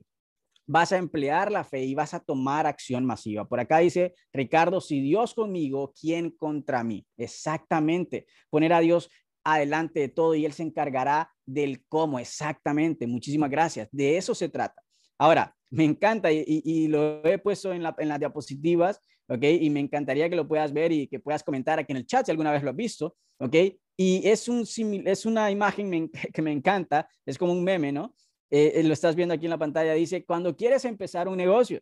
Vas 0.65 0.91
a 0.91 0.97
emplear 0.97 1.51
la 1.51 1.63
fe 1.63 1.83
y 1.83 1.95
vas 1.95 2.13
a 2.13 2.19
tomar 2.19 2.67
acción 2.67 3.03
masiva. 3.03 3.47
Por 3.47 3.59
acá 3.59 3.79
dice 3.79 4.13
Ricardo, 4.31 4.79
si 4.81 5.01
Dios 5.01 5.33
conmigo, 5.33 5.93
¿quién 5.99 6.29
contra 6.29 6.83
mí? 6.83 7.07
Exactamente. 7.17 8.27
Poner 8.51 8.73
a 8.73 8.79
Dios 8.79 9.09
adelante 9.43 9.99
de 9.99 10.09
todo 10.09 10.35
y 10.35 10.45
Él 10.45 10.53
se 10.53 10.63
encargará 10.63 11.31
del 11.45 11.83
cómo. 11.87 12.19
Exactamente. 12.19 13.07
Muchísimas 13.07 13.49
gracias. 13.49 13.87
De 13.91 14.17
eso 14.17 14.35
se 14.35 14.49
trata. 14.49 14.81
Ahora, 15.17 15.55
me 15.69 15.83
encanta 15.83 16.31
y, 16.31 16.87
lo 16.87 17.23
he 17.25 17.37
puesto 17.37 17.73
en, 17.73 17.83
en 17.97 18.07
las 18.07 18.19
diapositivas 18.19 19.01
¿ok? 19.29 19.43
Y 19.61 19.69
me 19.69 19.79
encantaría 19.79 20.29
que 20.29 20.35
lo 20.35 20.47
puedas 20.47 20.73
ver 20.73 20.91
y 20.91 21.07
que 21.07 21.19
puedas 21.19 21.43
comentar 21.43 21.79
aquí 21.79 21.93
en 21.93 21.97
el 21.97 22.05
chat 22.05 22.25
si 22.25 22.31
alguna 22.31 22.51
vez 22.51 22.63
lo 22.63 22.71
has 22.71 22.75
visto, 22.75 23.15
¿ok? 23.37 23.55
Y 23.95 24.27
es, 24.27 24.49
un, 24.49 24.65
es 25.05 25.25
una 25.25 25.51
imagen 25.51 26.09
que 26.33 26.41
me 26.41 26.51
encanta, 26.51 27.07
es 27.25 27.37
como 27.37 27.53
un 27.53 27.63
meme, 27.63 27.91
¿no? 27.91 28.15
Eh, 28.49 28.73
eh, 28.75 28.83
lo 28.83 28.93
estás 28.93 29.15
viendo 29.15 29.35
aquí 29.35 29.45
en 29.45 29.51
la 29.51 29.57
pantalla, 29.57 29.93
dice, 29.93 30.25
cuando 30.25 30.55
quieres 30.55 30.83
empezar 30.85 31.27
un 31.27 31.37
negocio, 31.37 31.79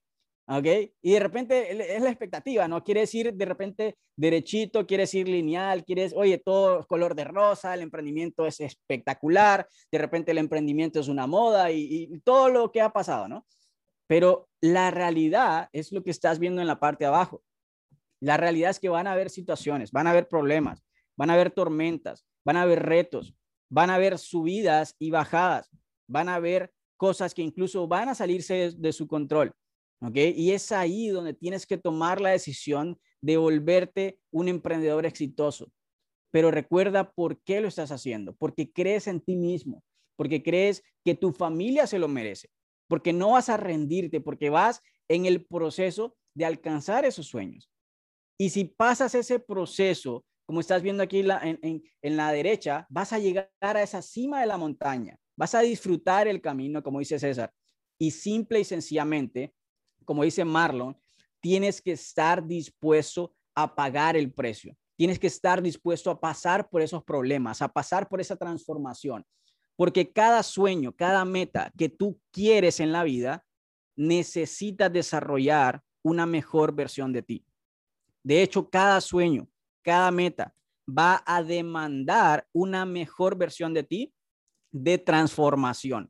¿ok? 0.47 0.65
Y 1.01 1.13
de 1.13 1.19
repente 1.19 1.95
es 1.95 2.01
la 2.01 2.09
expectativa, 2.09 2.67
¿no? 2.67 2.83
Quieres 2.83 3.13
ir 3.13 3.33
de 3.33 3.45
repente 3.45 3.97
derechito, 4.15 4.85
quieres 4.87 5.13
ir 5.13 5.27
lineal, 5.27 5.83
quieres, 5.83 6.13
oye, 6.15 6.37
todo 6.37 6.85
color 6.87 7.15
de 7.15 7.25
rosa, 7.25 7.73
el 7.73 7.81
emprendimiento 7.81 8.45
es 8.45 8.59
espectacular, 8.59 9.67
de 9.91 9.97
repente 9.97 10.31
el 10.31 10.37
emprendimiento 10.39 10.99
es 10.99 11.07
una 11.07 11.27
moda 11.27 11.71
y, 11.71 12.07
y 12.11 12.19
todo 12.19 12.49
lo 12.49 12.71
que 12.71 12.81
ha 12.81 12.89
pasado, 12.89 13.27
¿no? 13.27 13.45
Pero 14.07 14.47
la 14.61 14.89
realidad 14.89 15.69
es 15.73 15.91
lo 15.91 16.03
que 16.03 16.11
estás 16.11 16.39
viendo 16.39 16.61
en 16.61 16.67
la 16.67 16.79
parte 16.79 17.03
de 17.03 17.09
abajo. 17.09 17.43
La 18.19 18.37
realidad 18.37 18.71
es 18.71 18.79
que 18.79 18.89
van 18.89 19.05
a 19.05 19.11
haber 19.11 19.29
situaciones, 19.29 19.91
van 19.91 20.07
a 20.07 20.11
haber 20.11 20.27
problemas, 20.27 20.83
van 21.15 21.29
a 21.29 21.33
haber 21.33 21.51
tormentas, 21.51 22.25
van 22.45 22.57
a 22.57 22.61
haber 22.63 22.83
retos, 22.83 23.35
van 23.69 23.89
a 23.89 23.95
haber 23.95 24.17
subidas 24.17 24.95
y 24.97 25.11
bajadas, 25.11 25.69
van 26.07 26.29
a 26.29 26.35
haber 26.35 26.71
cosas 26.95 27.33
que 27.33 27.41
incluso 27.41 27.87
van 27.87 28.09
a 28.09 28.15
salirse 28.15 28.71
de, 28.75 28.93
su 28.93 29.07
control. 29.07 29.53
¿Ok? 30.01 30.15
Y 30.35 30.51
es 30.51 30.71
ahí 30.71 31.07
donde 31.07 31.33
tienes 31.33 31.65
que 31.65 31.77
tomar 31.77 32.21
la 32.21 32.29
decisión 32.29 32.99
de 33.21 33.37
volverte 33.37 34.19
un 34.31 34.47
emprendedor 34.47 35.05
exitoso. 35.05 35.71
Pero 36.31 36.51
recuerda 36.51 37.11
por 37.11 37.41
qué 37.41 37.61
lo 37.61 37.67
estás 37.67 37.91
haciendo, 37.91 38.35
porque 38.35 38.71
crees 38.71 39.07
en 39.07 39.21
ti 39.21 39.35
mismo, 39.35 39.83
porque 40.15 40.43
crees 40.43 40.83
que 41.03 41.15
tu 41.15 41.31
familia 41.31 41.87
se 41.87 41.99
lo 41.99 42.07
merece, 42.07 42.49
porque 42.87 43.13
no 43.13 43.31
vas 43.31 43.49
a 43.49 43.57
rendirte, 43.57 44.21
porque 44.21 44.49
vas 44.49 44.81
en 45.07 45.25
el 45.25 45.45
proceso 45.45 46.15
de 46.35 46.45
alcanzar 46.45 47.05
esos 47.05 47.27
sueños. 47.27 47.71
Y 48.39 48.49
si 48.49 48.65
pasas 48.65 49.15
ese 49.15 49.39
proceso, 49.39 50.25
como 50.45 50.59
estás 50.59 50.81
viendo 50.81 51.03
aquí 51.03 51.19
en, 51.21 52.17
la 52.17 52.31
derecha, 52.31 52.85
vas 52.89 53.11
a 53.13 53.19
llegar 53.19 53.49
a 53.59 53.81
esa 53.81 54.01
cima 54.01 54.41
de 54.41 54.47
la 54.47 54.57
montaña, 54.57 55.17
vas 55.37 55.55
a 55.55 55.61
disfrutar 55.61 56.27
el 56.27 56.41
camino, 56.41 56.83
como 56.83 56.99
dice 56.99 57.19
César. 57.19 57.51
Y 57.99 58.11
simple 58.11 58.59
y 58.59 58.63
sencillamente, 58.63 59.53
como 60.07 60.23
dice 60.23 60.45
Marlon, 60.45 60.97
tienes 61.41 61.81
que 61.81 61.91
estar 61.91 62.47
dispuesto 62.47 63.35
a 63.53 63.75
pagar 63.75 64.15
el 64.15 64.31
precio. 64.31 64.75
Tienes 64.95 65.19
que 65.19 65.27
estar 65.27 65.61
dispuesto 65.61 66.09
a 66.09 66.19
pasar 66.19 66.69
por 66.69 66.81
esos 66.81 67.03
problemas, 67.03 67.61
a 67.61 67.67
pasar 67.67 68.07
por 68.07 68.21
esa 68.21 68.37
transformación. 68.37 69.25
Porque 69.75 70.09
cada 70.09 70.41
sueño, 70.43 70.93
cada 70.95 71.25
meta 71.25 71.73
que 71.77 71.89
tú 71.89 72.19
quieres 72.31 72.79
en 72.79 72.93
la 72.93 73.03
vida, 73.03 73.45
necesitas 73.97 74.91
desarrollar 74.91 75.83
una 76.01 76.25
mejor 76.25 76.73
versión 76.73 77.11
de 77.11 77.21
ti. 77.21 77.45
De 78.23 78.41
hecho, 78.41 78.69
cada 78.69 79.01
sueño, 79.01 79.49
cada 79.83 80.09
meta 80.09 80.55
va 80.87 81.21
a 81.25 81.43
demandar 81.43 82.47
una 82.53 82.85
mejor 82.85 83.37
versión 83.37 83.73
de 83.73 83.83
ti 83.83 84.13
de 84.71 84.97
transformación. 84.97 86.09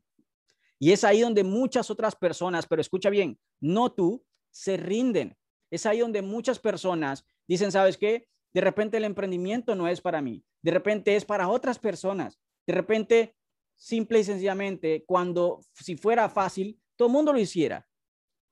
Y 0.78 0.92
es 0.92 1.04
ahí 1.04 1.20
donde 1.20 1.44
muchas 1.44 1.90
otras 1.90 2.14
personas, 2.14 2.66
pero 2.66 2.80
escucha 2.80 3.10
bien, 3.10 3.38
no 3.60 3.92
tú, 3.92 4.24
se 4.50 4.76
rinden. 4.76 5.36
Es 5.70 5.86
ahí 5.86 5.98
donde 6.00 6.22
muchas 6.22 6.58
personas 6.58 7.24
dicen, 7.46 7.72
¿sabes 7.72 7.96
qué? 7.96 8.28
De 8.54 8.60
repente 8.60 8.96
el 8.96 9.04
emprendimiento 9.04 9.74
no 9.74 9.88
es 9.88 10.00
para 10.00 10.22
mí. 10.22 10.42
De 10.62 10.70
repente 10.70 11.14
es 11.16 11.24
para 11.24 11.48
otras 11.48 11.78
personas. 11.78 12.38
De 12.66 12.74
repente 12.74 13.34
simple 13.78 14.18
y 14.20 14.24
sencillamente, 14.24 15.04
cuando 15.06 15.60
si 15.72 15.96
fuera 15.96 16.28
fácil, 16.28 16.78
todo 16.96 17.08
el 17.08 17.14
mundo 17.14 17.32
lo 17.32 17.38
hiciera. 17.38 17.86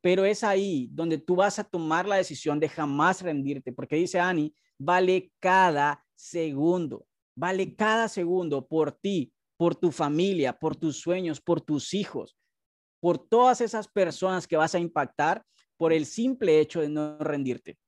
Pero 0.00 0.24
es 0.24 0.44
ahí 0.44 0.88
donde 0.92 1.18
tú 1.18 1.36
vas 1.36 1.58
a 1.58 1.64
tomar 1.64 2.06
la 2.06 2.16
decisión 2.16 2.60
de 2.60 2.68
jamás 2.68 3.22
rendirte, 3.22 3.72
porque 3.72 3.96
dice 3.96 4.20
Ani, 4.20 4.54
vale 4.78 5.32
cada 5.40 6.04
segundo, 6.14 7.06
vale 7.34 7.74
cada 7.74 8.08
segundo 8.08 8.66
por 8.66 8.92
ti, 8.92 9.32
por 9.56 9.74
tu 9.74 9.90
familia, 9.90 10.52
por 10.52 10.76
tus 10.76 11.00
sueños, 11.00 11.40
por 11.40 11.60
tus 11.60 11.94
hijos, 11.94 12.36
por 13.00 13.18
todas 13.18 13.60
esas 13.60 13.88
personas 13.88 14.46
que 14.46 14.56
vas 14.56 14.74
a 14.74 14.78
impactar 14.78 15.44
por 15.76 15.92
el 15.92 16.06
simple 16.06 16.60
hecho 16.60 16.80
de 16.80 16.88
no 16.88 17.18
rendirte. 17.18 17.78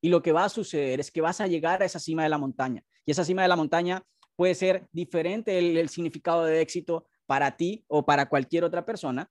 Y 0.00 0.08
lo 0.08 0.22
que 0.22 0.32
va 0.32 0.44
a 0.44 0.50
suceder 0.50 1.00
es 1.00 1.10
que 1.10 1.20
vas 1.20 1.40
a 1.40 1.46
llegar 1.46 1.82
a 1.82 1.86
esa 1.86 1.98
cima 1.98 2.22
de 2.22 2.28
la 2.28 2.38
montaña. 2.38 2.82
Y 3.06 3.12
esa 3.12 3.24
cima 3.24 3.42
de 3.42 3.48
la 3.48 3.56
montaña 3.56 4.02
puede 4.36 4.54
ser 4.54 4.86
diferente 4.92 5.58
el, 5.58 5.88
significado 5.88 6.44
de 6.44 6.60
éxito 6.60 7.06
para 7.26 7.56
ti 7.56 7.84
o 7.88 8.04
para 8.04 8.28
cualquier 8.28 8.64
otra 8.64 8.84
persona, 8.84 9.30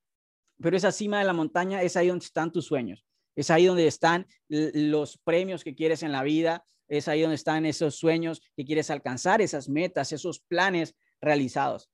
pero 0.59 0.77
esa 0.77 0.91
cima 0.91 1.19
de 1.19 1.25
la 1.25 1.33
montaña 1.33 1.81
es 1.81 1.95
ahí 1.97 2.07
donde 2.07 2.25
están 2.25 2.51
tus 2.51 2.65
sueños, 2.65 3.05
es 3.35 3.49
ahí 3.51 3.65
donde 3.65 3.87
están 3.87 4.25
los 4.47 5.17
premios 5.17 5.63
que 5.63 5.75
quieres 5.75 6.03
en 6.03 6.11
la 6.11 6.23
vida, 6.23 6.63
es 6.87 7.07
ahí 7.07 7.21
donde 7.21 7.35
están 7.35 7.65
esos 7.65 7.95
sueños 7.95 8.41
que 8.55 8.65
quieres 8.65 8.89
alcanzar, 8.89 9.41
esas 9.41 9.67
metas, 9.69 10.11
esos 10.11 10.39
planes 10.39 10.95
realizados. 11.23 11.89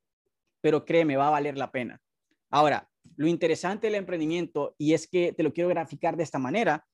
Pero 0.61 0.85
créeme, 0.85 1.17
va 1.17 1.27
a 1.27 1.31
valer 1.31 1.57
la 1.57 1.71
pena. 1.71 2.01
Ahora, 2.49 2.89
lo 3.15 3.27
interesante 3.27 3.87
del 3.87 3.95
emprendimiento, 3.95 4.75
y 4.77 4.93
es 4.93 5.07
que 5.07 5.33
te 5.33 5.43
lo 5.43 5.53
quiero 5.53 5.69
graficar 5.69 6.17
de 6.17 6.23
esta 6.23 6.39
manera, 6.39 6.85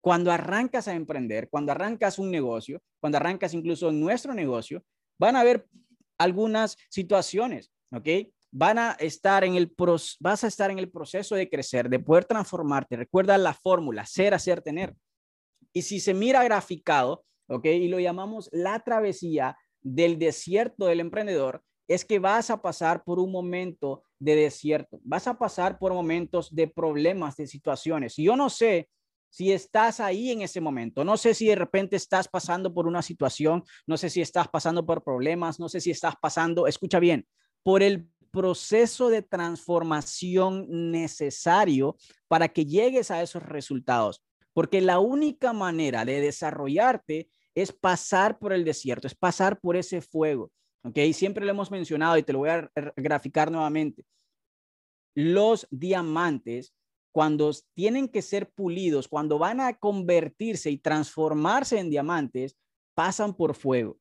cuando 0.00 0.30
arrancas 0.30 0.88
a 0.88 0.94
emprender, 0.94 1.48
cuando 1.48 1.72
arrancas 1.72 2.18
un 2.18 2.30
negocio, 2.30 2.80
cuando 3.00 3.18
arrancas 3.18 3.54
incluso 3.54 3.90
nuestro 3.90 4.34
negocio, 4.34 4.84
van 5.18 5.36
a 5.36 5.40
haber 5.40 5.66
algunas 6.18 6.76
situaciones, 6.88 7.72
¿ok? 7.92 8.08
Van 8.52 8.78
a 8.78 8.92
estar 8.92 9.44
en 9.44 9.54
el 9.54 9.74
vas 10.20 10.44
a 10.44 10.46
estar 10.46 10.70
en 10.70 10.78
el 10.78 10.90
proceso 10.90 11.34
de 11.34 11.48
crecer, 11.48 11.88
de 11.88 11.98
poder 11.98 12.24
transformarte. 12.24 12.96
Recuerda 12.96 13.36
la 13.36 13.52
fórmula, 13.52 14.06
ser, 14.06 14.32
hacer, 14.32 14.62
tener. 14.62 14.94
Y 15.72 15.82
si 15.82 16.00
se 16.00 16.14
mira 16.14 16.44
graficado, 16.44 17.24
¿ok? 17.48 17.66
Y 17.66 17.88
lo 17.88 17.98
llamamos 17.98 18.48
la 18.52 18.80
travesía 18.80 19.58
del 19.82 20.18
desierto 20.18 20.86
del 20.86 21.00
emprendedor, 21.00 21.62
es 21.88 22.04
que 22.04 22.18
vas 22.18 22.50
a 22.50 22.60
pasar 22.60 23.04
por 23.04 23.18
un 23.18 23.30
momento 23.30 24.02
de 24.18 24.34
desierto, 24.34 25.00
vas 25.02 25.26
a 25.26 25.38
pasar 25.38 25.78
por 25.78 25.92
momentos 25.92 26.54
de 26.54 26.68
problemas, 26.68 27.36
de 27.36 27.46
situaciones. 27.46 28.16
Yo 28.16 28.36
no 28.36 28.50
sé 28.50 28.88
si 29.28 29.52
estás 29.52 30.00
ahí 30.00 30.30
en 30.30 30.42
ese 30.42 30.60
momento, 30.60 31.04
no 31.04 31.16
sé 31.16 31.34
si 31.34 31.46
de 31.46 31.56
repente 31.56 31.96
estás 31.96 32.28
pasando 32.28 32.72
por 32.72 32.86
una 32.86 33.02
situación, 33.02 33.64
no 33.86 33.96
sé 33.96 34.08
si 34.08 34.20
estás 34.20 34.48
pasando 34.48 34.86
por 34.86 35.04
problemas, 35.04 35.60
no 35.60 35.68
sé 35.68 35.80
si 35.80 35.90
estás 35.90 36.14
pasando, 36.20 36.66
escucha 36.66 36.98
bien, 36.98 37.26
por 37.62 37.82
el 37.82 38.08
proceso 38.30 39.08
de 39.08 39.22
transformación 39.22 40.90
necesario 40.90 41.96
para 42.28 42.48
que 42.48 42.66
llegues 42.66 43.10
a 43.10 43.22
esos 43.22 43.42
resultados. 43.42 44.22
Porque 44.52 44.80
la 44.80 45.00
única 45.00 45.52
manera 45.52 46.04
de 46.04 46.20
desarrollarte 46.20 47.28
es 47.54 47.72
pasar 47.72 48.38
por 48.38 48.52
el 48.52 48.64
desierto, 48.64 49.06
es 49.06 49.14
pasar 49.14 49.60
por 49.60 49.76
ese 49.76 50.00
fuego. 50.00 50.50
¿Ok? 50.86 50.98
Siempre 51.12 51.44
lo 51.44 51.50
hemos 51.50 51.70
mencionado 51.70 52.16
y 52.16 52.22
te 52.22 52.32
lo 52.32 52.40
voy 52.40 52.50
a 52.50 52.70
graficar 52.96 53.50
nuevamente. 53.50 54.04
Los 55.14 55.66
diamantes, 55.70 56.74
cuando 57.10 57.50
tienen 57.74 58.08
que 58.08 58.22
ser 58.22 58.50
pulidos, 58.50 59.08
cuando 59.08 59.38
van 59.38 59.60
a 59.60 59.76
convertirse 59.78 60.70
y 60.70 60.78
transformarse 60.78 61.80
en 61.80 61.90
diamantes, 61.90 62.56
pasan 62.94 63.34
por 63.34 63.54
fuego. 63.54 63.98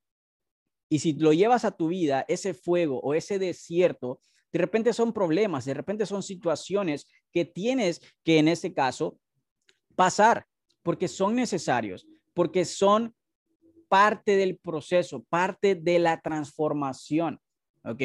Y 0.88 1.00
si 1.00 1.14
lo 1.14 1.34
llevas 1.34 1.66
a 1.66 1.72
tu 1.72 1.88
vida, 1.88 2.24
ese 2.28 2.54
fuego 2.54 3.00
o 3.00 3.16
ese 3.16 3.40
desierto, 3.40 4.22
de 4.52 4.60
repente 4.60 4.94
son 4.94 5.12
problemas, 5.12 5.66
de 5.66 5.74
repente 5.74 6.06
son 6.06 6.22
situaciones 6.22 7.08
que 7.32 7.46
tienes 7.46 8.00
que 8.24 8.38
en 8.38 8.48
este 8.48 8.74
caso 8.74 9.18
pasar, 9.96 10.46
porque 10.84 11.08
son 11.08 11.36
necesarios, 11.36 12.06
porque 12.36 12.64
son 12.64 13.16
parte 13.88 14.36
del 14.36 14.58
proceso, 14.58 15.24
parte 15.30 15.76
de 15.76 16.00
la 16.00 16.22
transformación, 16.22 17.40
¿ok? 17.84 18.02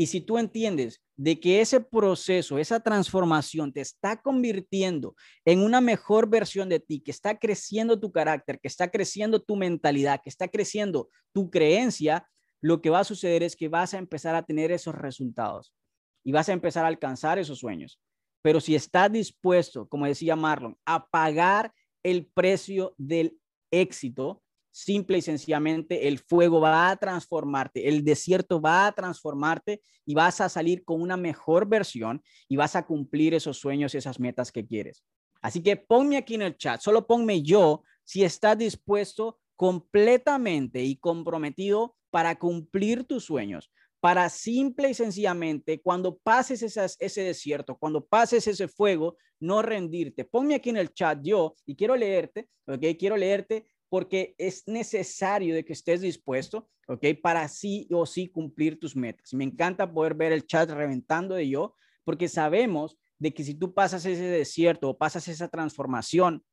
Y 0.00 0.06
si 0.06 0.20
tú 0.20 0.38
entiendes 0.38 1.02
de 1.16 1.40
que 1.40 1.60
ese 1.60 1.80
proceso, 1.80 2.58
esa 2.58 2.78
transformación 2.78 3.72
te 3.72 3.80
está 3.80 4.22
convirtiendo 4.22 5.16
en 5.44 5.60
una 5.60 5.80
mejor 5.80 6.28
versión 6.30 6.68
de 6.68 6.78
ti, 6.78 7.00
que 7.00 7.10
está 7.10 7.36
creciendo 7.36 7.98
tu 7.98 8.12
carácter, 8.12 8.60
que 8.60 8.68
está 8.68 8.88
creciendo 8.88 9.42
tu 9.42 9.56
mentalidad, 9.56 10.20
que 10.22 10.30
está 10.30 10.46
creciendo 10.46 11.10
tu 11.32 11.50
creencia, 11.50 12.28
lo 12.60 12.80
que 12.80 12.90
va 12.90 13.00
a 13.00 13.04
suceder 13.04 13.42
es 13.42 13.56
que 13.56 13.68
vas 13.68 13.92
a 13.92 13.98
empezar 13.98 14.36
a 14.36 14.44
tener 14.44 14.70
esos 14.70 14.94
resultados 14.94 15.74
y 16.22 16.30
vas 16.30 16.48
a 16.48 16.52
empezar 16.52 16.84
a 16.84 16.88
alcanzar 16.88 17.40
esos 17.40 17.58
sueños. 17.58 18.00
Pero 18.40 18.60
si 18.60 18.76
estás 18.76 19.10
dispuesto, 19.10 19.88
como 19.88 20.06
decía 20.06 20.36
Marlon, 20.36 20.76
a 20.84 21.08
pagar 21.08 21.72
el 22.04 22.26
precio 22.26 22.94
del 22.98 23.36
éxito, 23.72 24.42
simple 24.70 25.18
y 25.18 25.22
sencillamente 25.22 26.08
el 26.08 26.18
fuego 26.18 26.60
va 26.60 26.90
a 26.90 26.96
transformarte, 26.96 27.88
el 27.88 28.04
desierto 28.04 28.60
va 28.60 28.86
a 28.86 28.92
transformarte 28.92 29.82
y 30.04 30.14
vas 30.14 30.40
a 30.40 30.48
salir 30.48 30.84
con 30.84 31.00
una 31.02 31.16
mejor 31.16 31.68
versión 31.68 32.22
y 32.48 32.56
vas 32.56 32.76
a 32.76 32.86
cumplir 32.86 33.34
esos 33.34 33.58
sueños 33.58 33.94
y 33.94 33.98
esas 33.98 34.20
metas 34.20 34.52
que 34.52 34.66
quieres. 34.66 35.04
Así 35.40 35.62
que 35.62 35.76
ponme 35.76 36.16
aquí 36.16 36.34
en 36.34 36.42
el 36.42 36.56
chat, 36.56 36.80
solo 36.80 37.06
ponme 37.06 37.42
yo 37.42 37.82
si 38.04 38.24
estás 38.24 38.56
dispuesto 38.58 39.38
completamente 39.56 40.82
y 40.82 40.96
comprometido 40.96 41.96
para 42.10 42.38
cumplir 42.38 43.04
tus 43.04 43.24
sueños, 43.24 43.70
para 44.00 44.28
simple 44.28 44.90
y 44.90 44.94
sencillamente 44.94 45.80
cuando 45.82 46.16
pases 46.16 46.62
ese 46.62 47.22
desierto, 47.22 47.76
cuando 47.76 48.06
pases 48.06 48.46
ese 48.46 48.68
fuego, 48.68 49.16
no 49.40 49.62
rendirte. 49.62 50.24
Ponme 50.24 50.54
aquí 50.54 50.70
en 50.70 50.76
el 50.78 50.92
chat 50.94 51.18
yo 51.22 51.54
y 51.66 51.76
quiero 51.76 51.96
leerte, 51.96 52.48
¿ok? 52.66 52.96
Quiero 52.98 53.16
leerte 53.16 53.66
porque 53.88 54.34
es 54.38 54.66
necesario 54.66 55.54
de 55.54 55.64
que 55.64 55.72
estés 55.72 56.00
dispuesto, 56.00 56.68
¿ok? 56.86 57.06
Para 57.22 57.48
sí 57.48 57.88
o 57.90 58.06
sí 58.06 58.28
cumplir 58.28 58.78
tus 58.78 58.94
metas. 58.94 59.32
Me 59.34 59.44
encanta 59.44 59.92
poder 59.92 60.14
ver 60.14 60.32
el 60.32 60.46
chat 60.46 60.70
reventando 60.70 61.34
de 61.34 61.48
yo, 61.48 61.74
porque 62.04 62.28
sabemos 62.28 62.98
de 63.18 63.32
que 63.34 63.44
si 63.44 63.54
tú 63.54 63.74
pasas 63.74 64.04
ese 64.06 64.24
desierto 64.24 64.90
o 64.90 64.98
pasas 64.98 65.26
esa 65.28 65.48
transformación, 65.48 66.44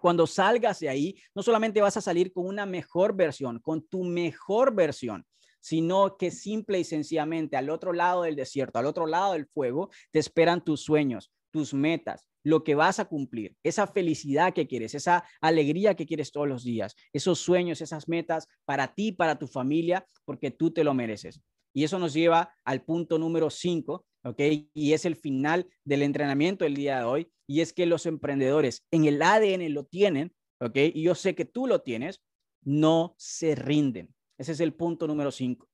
cuando 0.00 0.26
salgas 0.26 0.80
de 0.80 0.88
ahí, 0.88 1.16
no 1.34 1.42
solamente 1.42 1.80
vas 1.80 1.96
a 1.96 2.00
salir 2.00 2.32
con 2.32 2.46
una 2.46 2.66
mejor 2.66 3.14
versión, 3.14 3.60
con 3.60 3.86
tu 3.86 4.02
mejor 4.02 4.74
versión, 4.74 5.24
sino 5.60 6.16
que 6.16 6.32
simple 6.32 6.80
y 6.80 6.84
sencillamente 6.84 7.56
al 7.56 7.70
otro 7.70 7.92
lado 7.92 8.22
del 8.22 8.34
desierto, 8.34 8.80
al 8.80 8.86
otro 8.86 9.06
lado 9.06 9.34
del 9.34 9.46
fuego, 9.46 9.90
te 10.10 10.18
esperan 10.18 10.64
tus 10.64 10.82
sueños, 10.82 11.32
tus 11.52 11.72
metas, 11.72 12.28
lo 12.44 12.64
que 12.64 12.74
vas 12.74 12.98
a 12.98 13.04
cumplir, 13.04 13.56
esa 13.62 13.86
felicidad 13.86 14.52
que 14.52 14.66
quieres, 14.66 14.94
esa 14.94 15.24
alegría 15.40 15.94
que 15.94 16.06
quieres 16.06 16.32
todos 16.32 16.48
los 16.48 16.64
días, 16.64 16.96
esos 17.12 17.38
sueños, 17.38 17.80
esas 17.80 18.08
metas 18.08 18.48
para 18.64 18.94
ti, 18.94 19.12
para 19.12 19.38
tu 19.38 19.46
familia, 19.46 20.06
porque 20.24 20.50
tú 20.50 20.70
te 20.70 20.84
lo 20.84 20.94
mereces. 20.94 21.40
Y 21.74 21.84
eso 21.84 21.98
nos 21.98 22.12
lleva 22.12 22.54
al 22.64 22.84
punto 22.84 23.18
número 23.18 23.48
cinco, 23.48 24.04
¿ok? 24.24 24.40
Y 24.74 24.92
es 24.92 25.04
el 25.04 25.16
final 25.16 25.68
del 25.84 26.02
entrenamiento 26.02 26.64
del 26.64 26.74
día 26.74 26.98
de 26.98 27.04
hoy, 27.04 27.32
y 27.46 27.60
es 27.60 27.72
que 27.72 27.86
los 27.86 28.06
emprendedores 28.06 28.84
en 28.90 29.04
el 29.04 29.22
ADN 29.22 29.72
lo 29.72 29.84
tienen, 29.84 30.34
¿ok? 30.60 30.76
Y 30.94 31.02
yo 31.02 31.14
sé 31.14 31.34
que 31.34 31.44
tú 31.44 31.66
lo 31.66 31.80
tienes, 31.80 32.22
no 32.62 33.14
se 33.18 33.54
rinden. 33.54 34.14
Ese 34.38 34.52
es 34.52 34.60
el 34.60 34.74
punto 34.74 35.06
número 35.06 35.30
cinco. 35.30 35.68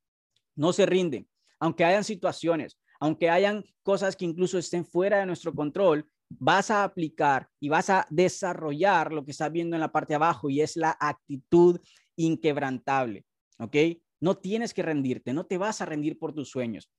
No 0.54 0.72
se 0.72 0.86
rinden, 0.86 1.28
aunque 1.60 1.84
hayan 1.84 2.04
situaciones, 2.04 2.78
aunque 3.00 3.30
hayan 3.30 3.64
cosas 3.82 4.16
que 4.16 4.24
incluso 4.24 4.58
estén 4.58 4.84
fuera 4.84 5.20
de 5.20 5.26
nuestro 5.26 5.54
control, 5.54 6.08
vas 6.30 6.70
a 6.70 6.84
aplicar 6.84 7.48
y 7.60 7.68
vas 7.68 7.90
a 7.90 8.06
desarrollar 8.10 9.12
lo 9.12 9.24
que 9.24 9.30
estás 9.30 9.50
viendo 9.50 9.76
en 9.76 9.80
la 9.80 9.92
parte 9.92 10.12
de 10.12 10.16
abajo 10.16 10.50
y 10.50 10.60
es 10.60 10.76
la 10.76 10.96
actitud 11.00 11.80
inquebrantable, 12.16 13.24
¿ok? 13.58 13.76
No 14.20 14.36
tienes 14.36 14.74
que 14.74 14.82
rendirte, 14.82 15.32
no 15.32 15.46
te 15.46 15.58
vas 15.58 15.80
a 15.80 15.86
rendir 15.86 16.18
por 16.18 16.34
tus 16.34 16.50
sueños. 16.50 16.90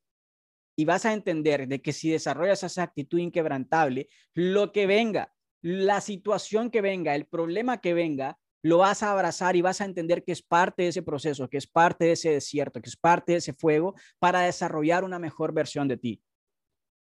Y 0.77 0.85
vas 0.85 1.05
a 1.05 1.13
entender 1.13 1.67
de 1.67 1.81
que 1.81 1.91
si 1.91 2.09
desarrollas 2.09 2.63
esa 2.63 2.83
actitud 2.83 3.19
inquebrantable, 3.19 4.07
lo 4.33 4.71
que 4.71 4.87
venga, 4.87 5.33
la 5.61 5.99
situación 5.99 6.71
que 6.71 6.81
venga, 6.81 7.15
el 7.15 7.25
problema 7.25 7.81
que 7.81 7.93
venga, 7.93 8.39
lo 8.61 8.79
vas 8.79 9.03
a 9.03 9.11
abrazar 9.11 9.55
y 9.55 9.61
vas 9.61 9.81
a 9.81 9.85
entender 9.85 10.23
que 10.23 10.31
es 10.31 10.41
parte 10.41 10.83
de 10.83 10.89
ese 10.89 11.01
proceso, 11.01 11.49
que 11.49 11.57
es 11.57 11.67
parte 11.67 12.05
de 12.05 12.11
ese 12.13 12.31
desierto, 12.31 12.81
que 12.81 12.89
es 12.89 12.97
parte 12.97 13.33
de 13.33 13.37
ese 13.39 13.53
fuego 13.53 13.95
para 14.19 14.41
desarrollar 14.41 15.03
una 15.03 15.19
mejor 15.19 15.53
versión 15.53 15.87
de 15.87 15.97
ti. 15.97 16.21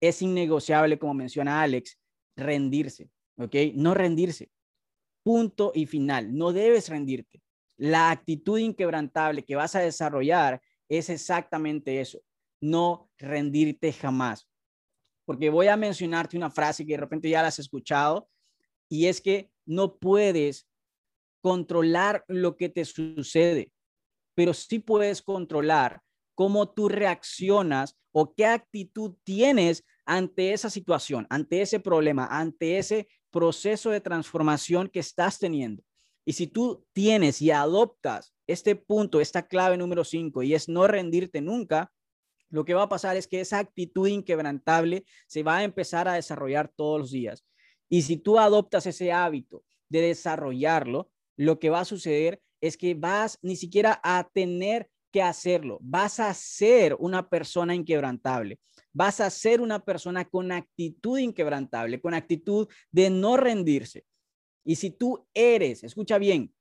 Es 0.00 0.22
innegociable, 0.22 0.98
como 0.98 1.14
menciona 1.14 1.62
Alex, 1.62 1.98
rendirse, 2.36 3.10
¿ok? 3.38 3.54
No 3.74 3.94
rendirse. 3.94 4.50
Punto 5.22 5.72
y 5.74 5.86
final. 5.86 6.36
No 6.36 6.52
debes 6.52 6.88
rendirte. 6.88 7.42
La 7.76 8.10
actitud 8.10 8.58
inquebrantable 8.58 9.44
que 9.44 9.56
vas 9.56 9.74
a 9.74 9.80
desarrollar 9.80 10.60
es 10.88 11.10
exactamente 11.10 12.00
eso. 12.00 12.20
No 12.60 13.10
rendirte 13.18 13.92
jamás. 13.92 14.48
Porque 15.24 15.50
voy 15.50 15.68
a 15.68 15.76
mencionarte 15.76 16.36
una 16.36 16.50
frase 16.50 16.84
que 16.84 16.92
de 16.92 17.00
repente 17.00 17.30
ya 17.30 17.42
la 17.42 17.48
has 17.48 17.58
escuchado 17.58 18.28
y 18.88 19.06
es 19.06 19.20
que 19.20 19.50
no 19.64 19.96
puedes 19.96 20.68
controlar 21.42 22.24
lo 22.28 22.56
que 22.56 22.68
te 22.68 22.84
sucede, 22.84 23.72
pero 24.34 24.54
sí 24.54 24.78
puedes 24.78 25.22
controlar 25.22 26.02
cómo 26.34 26.70
tú 26.70 26.88
reaccionas 26.88 27.98
o 28.12 28.34
qué 28.34 28.46
actitud 28.46 29.16
tienes 29.24 29.84
ante 30.06 30.52
esa 30.52 30.70
situación, 30.70 31.26
ante 31.30 31.62
ese 31.62 31.80
problema, 31.80 32.26
ante 32.26 32.78
ese 32.78 33.08
proceso 33.30 33.90
de 33.90 34.00
transformación 34.00 34.88
que 34.88 35.00
estás 35.00 35.38
teniendo. 35.38 35.82
Y 36.24 36.34
si 36.34 36.46
tú 36.46 36.86
tienes 36.92 37.42
y 37.42 37.50
adoptas 37.50 38.34
este 38.46 38.76
punto, 38.76 39.20
esta 39.20 39.46
clave 39.46 39.76
número 39.76 40.04
cinco, 40.04 40.42
y 40.42 40.54
es 40.54 40.68
no 40.68 40.86
rendirte 40.86 41.40
nunca, 41.40 41.92
lo 42.50 42.64
que 42.64 42.74
va 42.74 42.82
a 42.82 42.88
pasar 42.88 43.16
es 43.16 43.26
que 43.26 43.40
esa 43.40 43.58
actitud 43.58 44.06
inquebrantable 44.06 45.04
se 45.26 45.42
va 45.42 45.58
a 45.58 45.64
empezar 45.64 46.08
a 46.08 46.14
desarrollar 46.14 46.72
todos 46.74 47.00
los 47.00 47.10
días. 47.10 47.44
Y 47.88 48.02
si 48.02 48.16
tú 48.16 48.38
adoptas 48.38 48.86
ese 48.86 49.12
hábito 49.12 49.64
de 49.88 50.00
desarrollarlo, 50.02 51.10
lo 51.36 51.58
que 51.58 51.70
va 51.70 51.80
a 51.80 51.84
suceder 51.84 52.40
es 52.60 52.76
que 52.76 52.94
vas 52.94 53.38
ni 53.42 53.56
siquiera 53.56 54.00
a 54.02 54.28
tener 54.32 54.88
que 55.14 55.22
hacerlo, 55.22 55.78
vas 55.80 56.18
a 56.18 56.34
ser 56.34 56.96
una 56.98 57.28
persona 57.28 57.72
inquebrantable, 57.72 58.58
vas 58.92 59.20
a 59.20 59.30
ser 59.30 59.60
una 59.60 59.78
persona 59.78 60.24
con 60.24 60.50
actitud 60.50 61.20
inquebrantable, 61.20 62.00
con 62.00 62.14
actitud 62.14 62.66
de 62.90 63.10
no 63.10 63.36
rendirse. 63.36 64.04
Y 64.64 64.74
si 64.74 64.90
tú 64.90 65.24
eres, 65.32 65.84
escucha 65.84 66.18
bien, 66.18 66.52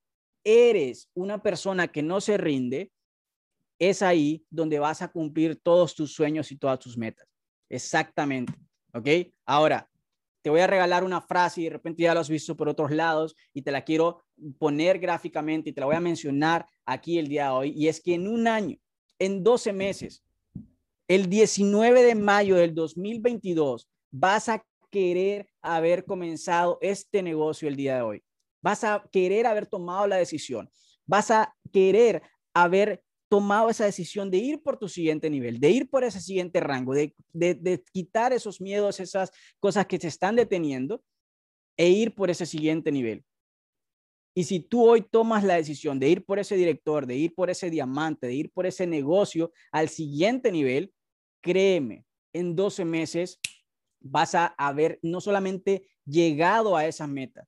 eres 0.43 1.09
una 1.15 1.41
persona 1.41 1.87
que 1.87 2.03
no 2.03 2.21
se 2.21 2.37
rinde, 2.37 2.91
es 3.79 4.03
ahí 4.03 4.45
donde 4.51 4.77
vas 4.77 5.01
a 5.01 5.11
cumplir 5.11 5.59
todos 5.59 5.95
tus 5.95 6.13
sueños 6.13 6.51
y 6.51 6.55
todas 6.55 6.77
tus 6.77 6.95
metas. 6.95 7.27
Exactamente. 7.69 8.53
¿Ok? 8.93 9.33
Ahora, 9.47 9.89
te 10.43 10.49
voy 10.49 10.59
a 10.59 10.67
regalar 10.67 11.05
una 11.05 11.21
frase 11.21 11.61
y 11.61 11.63
de 11.63 11.69
repente 11.71 12.03
ya 12.03 12.13
lo 12.13 12.19
has 12.19 12.29
visto 12.29 12.55
por 12.55 12.67
otros 12.67 12.91
lados 12.91 13.33
y 13.53 13.61
te 13.61 13.71
la 13.71 13.83
quiero 13.83 14.23
poner 14.59 14.99
gráficamente 14.99 15.69
y 15.69 15.73
te 15.73 15.79
la 15.79 15.87
voy 15.87 15.95
a 15.95 16.01
mencionar 16.01 16.67
aquí 16.85 17.17
el 17.17 17.29
día 17.29 17.45
de 17.45 17.51
hoy. 17.51 17.73
Y 17.75 17.87
es 17.87 18.01
que 18.01 18.13
en 18.15 18.27
un 18.27 18.47
año, 18.47 18.77
en 19.19 19.41
12 19.41 19.71
meses, 19.71 20.23
el 21.07 21.29
19 21.29 22.03
de 22.03 22.15
mayo 22.15 22.57
del 22.57 22.75
2022, 22.75 23.89
vas 24.11 24.49
a 24.49 24.65
querer 24.89 25.47
haber 25.61 26.03
comenzado 26.03 26.77
este 26.81 27.23
negocio 27.23 27.69
el 27.69 27.77
día 27.77 27.95
de 27.95 28.01
hoy. 28.01 28.23
Vas 28.61 28.83
a 28.83 29.07
querer 29.13 29.47
haber 29.47 29.65
tomado 29.65 30.07
la 30.07 30.17
decisión. 30.17 30.69
Vas 31.05 31.31
a 31.31 31.55
querer 31.71 32.21
haber 32.53 33.01
tomado 33.33 33.67
esa 33.67 33.85
decisión 33.85 34.29
de 34.29 34.37
ir 34.37 34.61
por 34.61 34.77
tu 34.77 34.87
siguiente 34.87 35.27
nivel, 35.27 35.59
de 35.59 35.71
ir 35.71 35.89
por 35.89 36.03
ese 36.03 36.21
siguiente 36.21 36.59
rango, 36.59 36.93
de, 36.93 37.15
de, 37.33 37.83
quitar 37.91 38.31
esos 38.31 38.61
miedos, 38.61 38.99
esas 38.99 39.31
cosas 39.59 39.87
que 39.87 39.97
te 39.97 40.05
están 40.05 40.35
deteniendo 40.35 41.03
e 41.75 41.89
ir 41.89 42.13
por 42.13 42.29
ese 42.29 42.45
siguiente 42.45 42.91
nivel. 42.91 43.25
Y 44.35 44.43
si 44.43 44.59
tú 44.59 44.87
hoy 44.87 45.01
tomas 45.01 45.43
la 45.43 45.55
decisión 45.55 45.99
de 45.99 46.09
ir 46.09 46.23
por 46.23 46.37
ese 46.37 46.55
director, 46.55 47.07
de 47.07 47.15
ir 47.15 47.33
por 47.33 47.49
ese 47.49 47.71
diamante, 47.71 48.27
de 48.27 48.35
ir 48.35 48.51
por 48.51 48.67
ese 48.67 48.85
negocio 48.85 49.51
al 49.71 49.89
siguiente 49.89 50.51
nivel, 50.51 50.93
créeme, 51.41 52.05
en 52.33 52.55
12 52.55 52.85
meses 52.85 53.39
vas 53.99 54.35
a 54.35 54.45
haber 54.59 54.99
no 55.01 55.21
solamente 55.21 55.87
llegado 56.05 56.77
a 56.77 56.85
esa 56.85 57.07
meta, 57.07 57.47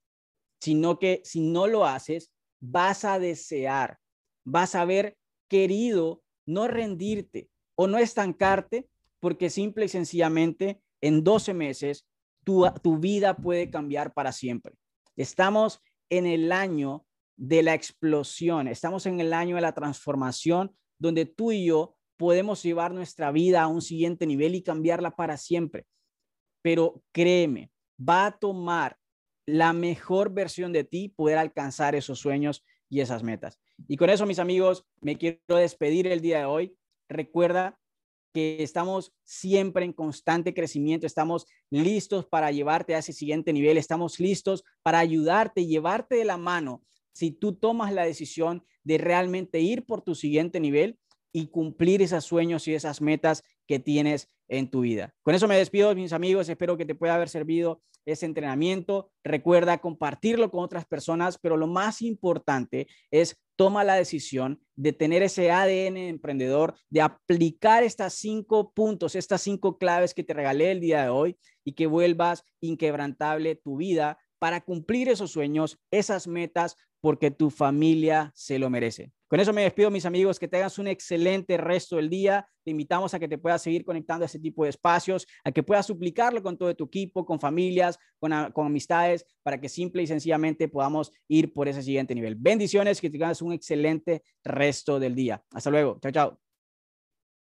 sino 0.60 0.98
que 0.98 1.22
si 1.24 1.42
no 1.42 1.68
lo 1.68 1.86
haces, 1.86 2.32
vas 2.60 3.06
a 3.06 3.20
desear, 3.20 4.00
vas 4.44 4.74
a 4.74 4.82
haber 4.82 5.16
querido 5.48 6.22
no 6.46 6.68
rendirte 6.68 7.50
o 7.76 7.88
no 7.88 7.98
estancarte 7.98 8.88
porque 9.20 9.50
simple 9.50 9.86
y 9.86 9.89
sencillamente 9.89 10.82
en 11.02 11.24
12 11.24 11.54
meses 11.54 12.08
tu, 12.43 12.66
tu 12.84 13.00
vida 13.00 13.36
puede 13.36 13.70
cambiar 13.70 14.14
para 14.14 14.32
siempre. 14.32 14.76
Estamos 15.16 15.82
en 16.10 16.26
el 16.26 16.52
año 16.52 17.06
de 17.38 17.64
la 17.64 17.74
explosión, 17.74 18.68
estamos 18.68 19.06
en 19.06 19.20
el 19.20 19.34
año 19.34 19.56
de 19.56 19.62
la 19.62 19.74
transformación 19.74 20.76
donde 21.00 21.26
tú 21.26 21.52
y 21.52 21.66
yo 21.66 21.96
podemos 22.18 22.64
llevar 22.64 22.93
nuestra 22.93 23.32
vida 23.32 23.64
a 23.64 23.68
un 23.68 23.82
siguiente 23.82 24.26
nivel 24.26 24.56
y 24.56 24.64
cambiarla 24.64 25.16
para 25.16 25.38
siempre. 25.38 25.86
Pero 26.62 27.04
créeme, 27.12 27.72
va 28.00 28.28
a 28.28 28.38
tomar 28.38 28.98
la 29.46 29.74
mejor 29.74 30.34
versión 30.34 30.72
de 30.72 30.84
ti 30.84 31.10
poder 31.10 31.38
alcanzar 31.38 31.96
esos 31.96 32.20
sueños 32.20 32.64
y 32.90 33.02
esas 33.02 33.24
metas. 33.24 33.60
Y 33.88 33.98
con 33.98 34.10
eso, 34.10 34.26
mis 34.26 34.40
amigos, 34.40 34.86
me 35.02 35.18
quiero 35.18 35.58
despedir 35.58 36.08
el 36.08 36.22
día 36.22 36.40
de 36.40 36.46
hoy. 36.46 36.78
Recuerda 37.10 37.80
que 38.34 38.62
estamos 38.62 39.14
siempre 39.24 39.86
en 39.86 39.94
constante 39.94 40.54
crecimiento, 40.54 41.08
estamos 41.08 41.46
listos 41.70 42.26
para 42.26 42.52
llevarte 42.52 42.94
a 42.94 42.98
ese 42.98 43.14
siguiente 43.14 43.54
nivel, 43.54 43.78
estamos 43.78 44.20
listos 44.20 44.64
para 44.84 45.00
ayudarte 45.00 45.66
llevarte 45.66 46.16
de 46.16 46.26
la 46.26 46.38
mano 46.38 46.84
si 47.14 47.32
tú 47.32 47.54
tomas 47.56 47.94
la 47.94 48.04
decisión 48.04 48.66
de 48.84 48.98
realmente 48.98 49.62
ir 49.62 49.86
por 49.86 50.02
tu 50.02 50.16
siguiente 50.16 50.60
nivel 50.60 51.00
y 51.32 51.48
cumplir 51.48 52.02
esos 52.02 52.26
sueños 52.26 52.68
y 52.68 52.74
esas 52.74 53.02
metas 53.02 53.42
que 53.68 53.80
tienes 53.80 54.30
en 54.48 54.70
tu 54.70 54.82
vida. 54.82 55.14
Con 55.22 55.36
eso 55.36 55.48
me 55.48 55.58
despido, 55.58 55.93
mis 55.96 56.14
amigos. 56.14 56.50
Espero 56.50 56.78
que 56.78 56.86
te 56.86 56.96
pueda 56.96 57.16
haber 57.16 57.30
servido 57.30 57.82
ese 58.06 58.26
entrenamiento. 58.26 59.12
Recuerda 59.24 59.80
compartirlo 59.80 60.52
con 60.52 60.64
otras 60.64 60.86
personas, 60.86 61.38
pero 61.38 61.58
lo 61.58 61.68
más 61.68 62.02
importante 62.02 62.88
es 63.12 63.41
toma 63.56 63.84
la 63.84 63.96
decisión 63.96 64.62
de 64.76 64.93
tener 64.93 65.24
ese 65.24 65.52
ADN 65.52 65.98
emprendedor, 65.98 66.76
de 66.89 67.02
aplicar 67.02 67.84
estas 67.84 68.14
cinco 68.14 68.72
puntos, 68.74 69.16
estas 69.16 69.41
cinco 69.41 69.78
claves 69.78 70.14
que 70.14 70.24
te 70.24 70.34
regalé 70.34 70.72
el 70.72 70.82
día 70.82 71.04
de 71.04 71.10
hoy 71.10 71.38
y 71.64 71.74
que 71.74 71.88
vuelvas 71.88 72.43
inquebrantable 72.62 73.56
tu 73.56 73.78
vida 73.78 74.20
para 74.39 74.62
cumplir 74.62 75.10
esos 75.10 75.32
sueños, 75.32 75.80
esas 75.91 76.28
metas, 76.28 76.76
porque 77.06 77.30
tu 77.30 77.51
familia 77.51 78.32
se 78.34 78.58
lo 78.58 78.68
merece. 78.68 79.12
Con 79.28 79.39
eso 79.39 79.53
me 79.53 79.62
despido, 79.62 79.91
mis 79.91 80.08
amigos, 80.08 80.39
que 80.39 80.47
tengas 80.47 80.80
un 80.80 80.88
excelente 80.88 81.56
resto 81.56 81.97
del 81.97 82.10
día. 82.10 82.47
Te 82.64 82.72
invitamos 82.72 83.14
a 83.14 83.20
que 83.20 83.28
te 83.28 83.38
puedas 83.38 83.62
seguir 83.62 83.86
conectando 83.86 84.24
a 84.24 84.26
este 84.26 84.39
tipo 84.39 84.64
de 84.64 84.72
espacios, 84.72 85.28
a 85.43 85.51
que 85.51 85.62
puedas 85.62 85.86
suplicarlo 85.86 86.41
con 86.41 86.58
todo 86.58 86.76
tu 86.76 86.86
equipo, 86.86 87.24
con 87.24 87.39
familias, 87.39 87.99
con, 88.18 88.32
con 88.53 88.66
amistades, 88.66 89.24
para 89.43 89.62
que 89.62 89.70
simple 89.70 90.01
y 90.01 90.08
sencillamente 90.08 90.68
podamos 90.68 91.12
ir 91.28 91.53
por 91.53 91.68
ese 91.68 91.84
siguiente 91.84 92.16
nivel. 92.16 92.34
Bendiciones, 92.34 92.99
que 92.99 93.12
tengas 93.12 93.39
un 93.43 93.53
excelente 93.53 94.24
resto 94.43 94.99
del 94.99 95.14
día. 95.14 95.43
Hasta 95.51 95.70
luego. 95.70 95.99
Chao, 96.01 96.12
chao. 96.12 96.45